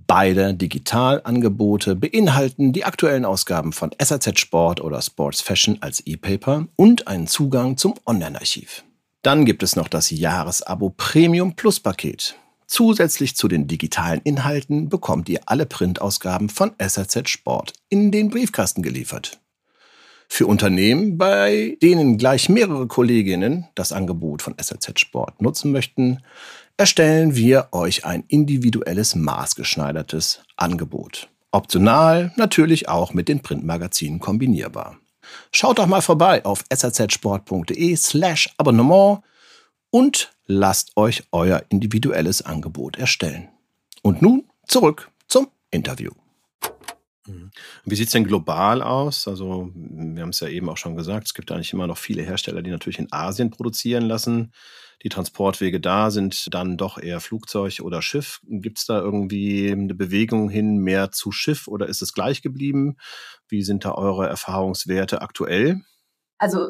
[0.06, 7.08] Beide Digitalangebote beinhalten die aktuellen Ausgaben von SAZ Sport oder Sports Fashion als E-Paper und
[7.08, 8.84] einen Zugang zum Online-Archiv.
[9.22, 12.36] Dann gibt es noch das Jahresabo Premium Plus Paket.
[12.68, 18.82] Zusätzlich zu den digitalen Inhalten bekommt ihr alle Printausgaben von SRZ Sport in den Briefkasten
[18.82, 19.40] geliefert.
[20.30, 26.20] Für Unternehmen, bei denen gleich mehrere Kolleginnen das Angebot von SRZ Sport nutzen möchten,
[26.78, 31.30] erstellen wir euch ein individuelles maßgeschneidertes Angebot.
[31.52, 34.98] Optional natürlich auch mit den Printmagazinen kombinierbar.
[35.52, 39.22] Schaut doch mal vorbei auf srzsport.de slash Abonnement
[39.90, 43.50] und lasst euch euer individuelles Angebot erstellen.
[44.02, 46.12] Und nun zurück zum Interview.
[47.28, 47.52] Mhm.
[47.86, 49.28] Wie sieht es denn global aus?
[49.28, 52.24] Also, wir haben es ja eben auch schon gesagt, es gibt eigentlich immer noch viele
[52.24, 54.54] Hersteller, die natürlich in Asien produzieren lassen.
[55.04, 58.40] Die Transportwege da sind dann doch eher Flugzeug oder Schiff.
[58.48, 62.98] Gibt es da irgendwie eine Bewegung hin mehr zu Schiff oder ist es gleich geblieben?
[63.48, 65.82] Wie sind da eure Erfahrungswerte aktuell?
[66.40, 66.68] Also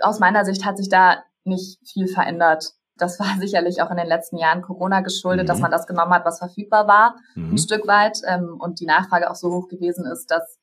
[0.00, 2.72] aus meiner Sicht hat sich da nicht viel verändert.
[2.98, 5.48] Das war sicherlich auch in den letzten Jahren Corona geschuldet, mhm.
[5.48, 7.54] dass man das genommen hat, was verfügbar war, mhm.
[7.54, 10.58] ein Stück weit, ähm, und die Nachfrage auch so hoch gewesen ist, dass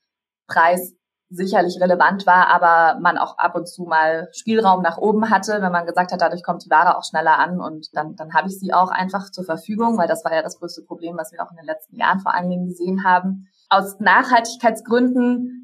[0.47, 0.93] Preis
[1.29, 5.71] sicherlich relevant war, aber man auch ab und zu mal Spielraum nach oben hatte, wenn
[5.71, 8.59] man gesagt hat, dadurch kommt die Ware auch schneller an und dann, dann habe ich
[8.59, 11.49] sie auch einfach zur Verfügung, weil das war ja das größte Problem, was wir auch
[11.49, 13.47] in den letzten Jahren vor allen Dingen gesehen haben.
[13.69, 15.62] Aus Nachhaltigkeitsgründen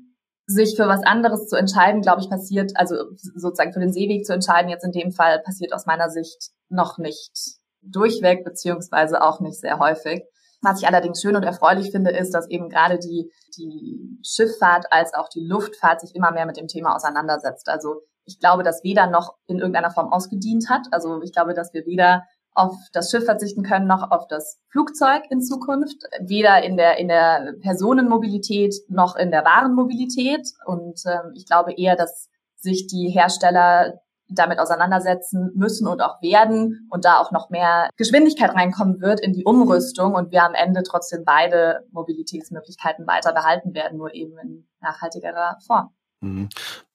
[0.50, 4.34] sich für was anderes zu entscheiden, glaube ich, passiert, also sozusagen für den Seeweg zu
[4.34, 9.60] entscheiden, jetzt in dem Fall passiert aus meiner Sicht noch nicht durchweg, beziehungsweise auch nicht
[9.60, 10.24] sehr häufig.
[10.62, 15.14] Was ich allerdings schön und erfreulich finde, ist, dass eben gerade die, die Schifffahrt als
[15.14, 17.70] auch die Luftfahrt sich immer mehr mit dem Thema auseinandersetzt.
[17.70, 20.88] Also ich glaube, dass weder noch in irgendeiner Form ausgedient hat.
[20.92, 22.24] Also ich glaube, dass wir weder
[22.54, 27.08] auf das Schiff verzichten können, noch auf das Flugzeug in Zukunft, weder in der, in
[27.08, 30.48] der Personenmobilität noch in der Warenmobilität.
[30.66, 36.88] Und ähm, ich glaube eher, dass sich die Hersteller damit auseinandersetzen müssen und auch werden
[36.92, 40.84] und da auch noch mehr Geschwindigkeit reinkommen wird in die Umrüstung und wir am Ende
[40.84, 45.90] trotzdem beide Mobilitätsmöglichkeiten weiter behalten werden, nur eben in nachhaltigerer Form.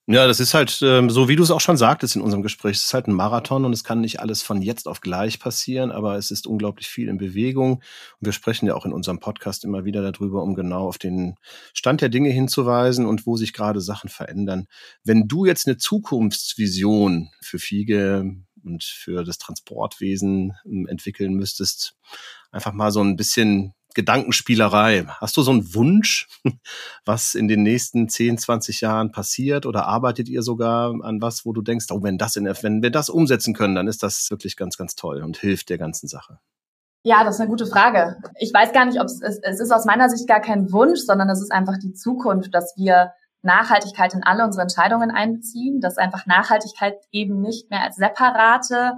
[0.07, 2.77] Ja, das ist halt, ähm, so wie du es auch schon sagtest in unserem Gespräch,
[2.77, 5.91] es ist halt ein Marathon und es kann nicht alles von jetzt auf gleich passieren,
[5.91, 7.77] aber es ist unglaublich viel in Bewegung.
[7.77, 7.81] Und
[8.19, 11.37] wir sprechen ja auch in unserem Podcast immer wieder darüber, um genau auf den
[11.73, 14.67] Stand der Dinge hinzuweisen und wo sich gerade Sachen verändern.
[15.03, 18.31] Wenn du jetzt eine Zukunftsvision für Fiege
[18.63, 21.95] und für das Transportwesen ähm, entwickeln müsstest,
[22.51, 25.05] einfach mal so ein bisschen Gedankenspielerei.
[25.07, 26.27] Hast du so einen Wunsch,
[27.05, 31.53] was in den nächsten 10, 20 Jahren passiert oder arbeitet ihr sogar an was, wo
[31.53, 34.55] du denkst, oh, wenn das in, wenn wir das umsetzen können, dann ist das wirklich
[34.57, 36.39] ganz, ganz toll und hilft der ganzen Sache?
[37.03, 38.17] Ja, das ist eine gute Frage.
[38.39, 41.29] Ich weiß gar nicht, ob es, es ist aus meiner Sicht gar kein Wunsch, sondern
[41.29, 46.25] es ist einfach die Zukunft, dass wir Nachhaltigkeit in alle unsere Entscheidungen einbeziehen, dass einfach
[46.25, 48.93] Nachhaltigkeit eben nicht mehr als separate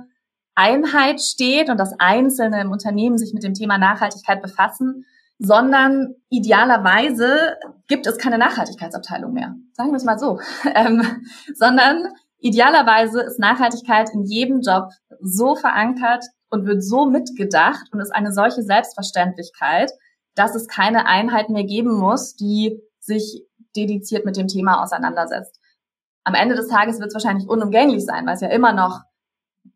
[0.58, 5.06] Einheit steht und dass Einzelne im Unternehmen sich mit dem Thema Nachhaltigkeit befassen,
[5.38, 9.56] sondern idealerweise gibt es keine Nachhaltigkeitsabteilung mehr.
[9.74, 10.40] Sagen wir es mal so.
[10.74, 11.24] Ähm,
[11.56, 12.08] sondern
[12.40, 14.90] idealerweise ist Nachhaltigkeit in jedem Job
[15.22, 19.92] so verankert und wird so mitgedacht und ist eine solche Selbstverständlichkeit,
[20.34, 23.44] dass es keine Einheit mehr geben muss, die sich
[23.76, 25.60] dediziert mit dem Thema auseinandersetzt.
[26.24, 29.02] Am Ende des Tages wird es wahrscheinlich unumgänglich sein, weil es ja immer noch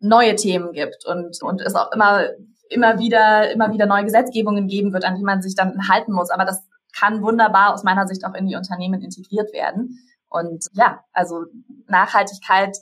[0.01, 2.25] neue Themen gibt und, und es auch immer,
[2.69, 6.29] immer wieder, immer wieder neue Gesetzgebungen geben wird, an die man sich dann halten muss.
[6.29, 9.99] Aber das kann wunderbar aus meiner Sicht auch in die Unternehmen integriert werden.
[10.29, 11.45] Und ja, also
[11.87, 12.77] Nachhaltigkeit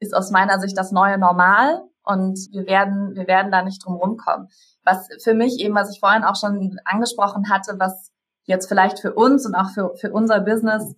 [0.00, 3.96] ist aus meiner Sicht das neue Normal und wir werden, wir werden da nicht drum
[3.96, 4.48] rumkommen.
[4.84, 8.10] Was für mich eben, was ich vorhin auch schon angesprochen hatte, was
[8.44, 10.94] jetzt vielleicht für uns und auch für, für unser Business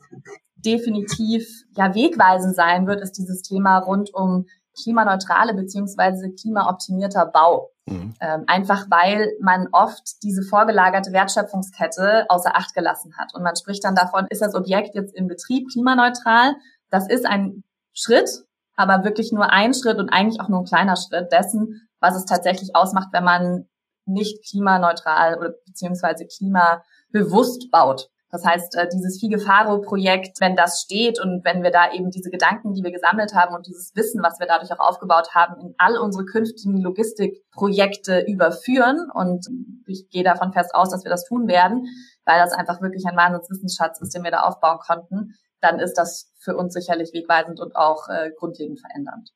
[0.56, 1.46] definitiv
[1.76, 7.70] ja wegweisend sein wird, ist dieses Thema rund um klimaneutrale beziehungsweise klimaoptimierter Bau.
[7.86, 8.14] Mhm.
[8.20, 13.34] Ähm, einfach weil man oft diese vorgelagerte Wertschöpfungskette außer Acht gelassen hat.
[13.34, 16.54] Und man spricht dann davon, ist das Objekt jetzt im Betrieb klimaneutral?
[16.90, 18.44] Das ist ein Schritt,
[18.76, 22.24] aber wirklich nur ein Schritt und eigentlich auch nur ein kleiner Schritt dessen, was es
[22.24, 23.68] tatsächlich ausmacht, wenn man
[24.06, 28.10] nicht klimaneutral oder beziehungsweise klimabewusst baut.
[28.34, 32.74] Das heißt, äh, dieses Figefaro-Projekt, wenn das steht und wenn wir da eben diese Gedanken,
[32.74, 35.96] die wir gesammelt haben und dieses Wissen, was wir dadurch auch aufgebaut haben, in all
[35.96, 39.46] unsere künftigen Logistikprojekte überführen und
[39.86, 41.86] ich gehe davon fest aus, dass wir das tun werden,
[42.24, 46.32] weil das einfach wirklich ein Wahnsinnswissensschatz ist, den wir da aufbauen konnten, dann ist das
[46.40, 49.30] für uns sicherlich wegweisend und auch äh, grundlegend verändernd.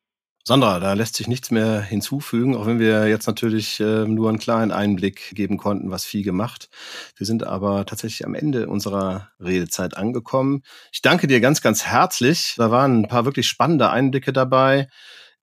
[0.48, 4.38] Sandra, da lässt sich nichts mehr hinzufügen, auch wenn wir jetzt natürlich äh, nur einen
[4.38, 6.70] kleinen Einblick geben konnten, was viel gemacht.
[7.16, 10.62] Wir sind aber tatsächlich am Ende unserer Redezeit angekommen.
[10.90, 12.54] Ich danke dir ganz, ganz herzlich.
[12.56, 14.88] Da waren ein paar wirklich spannende Einblicke dabei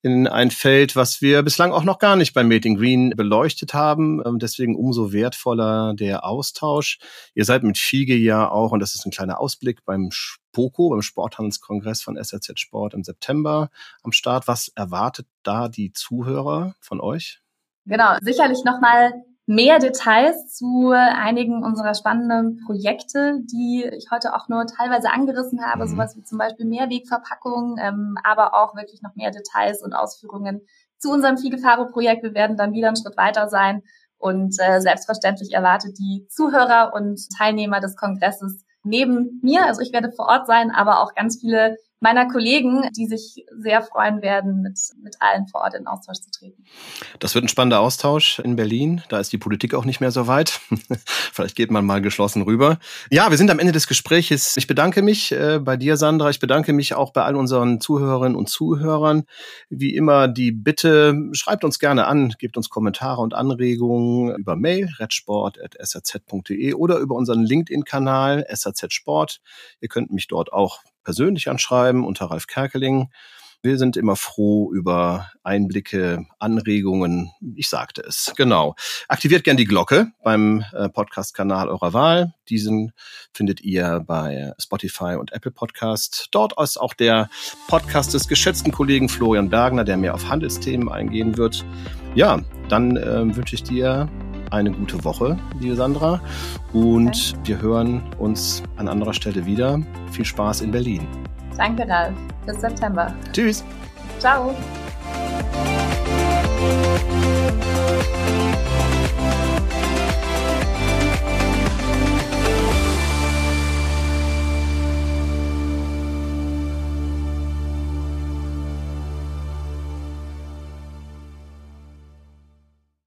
[0.06, 3.74] in ein Feld, was wir bislang auch noch gar nicht beim Made in Green beleuchtet
[3.74, 4.22] haben.
[4.24, 6.99] Ähm, deswegen umso wertvoller der Austausch.
[7.34, 10.12] Ihr seid mit Fiege ja auch, und das ist ein kleiner Ausblick, beim
[10.51, 13.72] POCO, beim Sporthandelskongress von SRZ Sport im September
[14.03, 14.47] am Start.
[14.47, 17.41] Was erwartet da die Zuhörer von euch?
[17.88, 19.12] Genau, sicherlich nochmal
[19.47, 25.85] mehr Details zu einigen unserer spannenden Projekte, die ich heute auch nur teilweise angerissen habe,
[25.85, 25.89] mhm.
[25.89, 30.61] sowas wie zum Beispiel Mehrwegverpackungen, ähm, aber auch wirklich noch mehr Details und Ausführungen
[30.97, 32.23] zu unserem Figefaro-Projekt.
[32.23, 33.83] Wir werden dann wieder einen Schritt weiter sein
[34.17, 40.11] und äh, selbstverständlich erwartet die Zuhörer und Teilnehmer des Kongresses neben mir, also ich werde
[40.11, 44.77] vor Ort sein, aber auch ganz viele meiner Kollegen, die sich sehr freuen werden, mit,
[45.01, 46.63] mit allen vor Ort in Austausch zu treten.
[47.19, 49.01] Das wird ein spannender Austausch in Berlin.
[49.09, 50.49] Da ist die Politik auch nicht mehr so weit.
[51.05, 52.79] Vielleicht geht man mal geschlossen rüber.
[53.09, 54.57] Ja, wir sind am Ende des Gesprächs.
[54.57, 56.29] Ich bedanke mich äh, bei dir, Sandra.
[56.29, 59.23] Ich bedanke mich auch bei all unseren Zuhörerinnen und Zuhörern.
[59.69, 64.89] Wie immer die Bitte, schreibt uns gerne an, gebt uns Kommentare und Anregungen über Mail,
[64.99, 69.39] redsport.saz.de oder über unseren LinkedIn-Kanal SAZ Sport.
[69.79, 73.10] Ihr könnt mich dort auch persönlich anschreiben unter Ralf Kerkeling.
[73.66, 77.32] Wir sind immer froh über Einblicke, Anregungen.
[77.56, 78.32] Ich sagte es.
[78.38, 78.76] Genau.
[79.08, 82.36] Aktiviert gern die Glocke beim äh, Podcast-Kanal eurer Wahl.
[82.47, 82.91] Diesen
[83.34, 86.28] findet ihr bei Spotify und Apple Podcast.
[86.30, 87.28] Dort ist auch der
[87.68, 91.66] Podcast des geschätzten Kollegen Florian Bergner, der mehr auf Handelsthemen eingehen wird.
[92.14, 92.39] Ja,
[92.70, 94.08] dann äh, wünsche ich dir
[94.56, 96.22] eine gute Woche, liebe Sandra.
[96.74, 97.39] Und okay.
[97.43, 99.80] wir hören uns an anderer Stelle wieder.
[100.12, 101.08] Viel Spaß in Berlin.
[101.58, 102.16] Danke, Ralf.
[102.45, 103.14] Bis September.
[103.32, 103.64] Tschüss.
[104.20, 104.56] Ciao.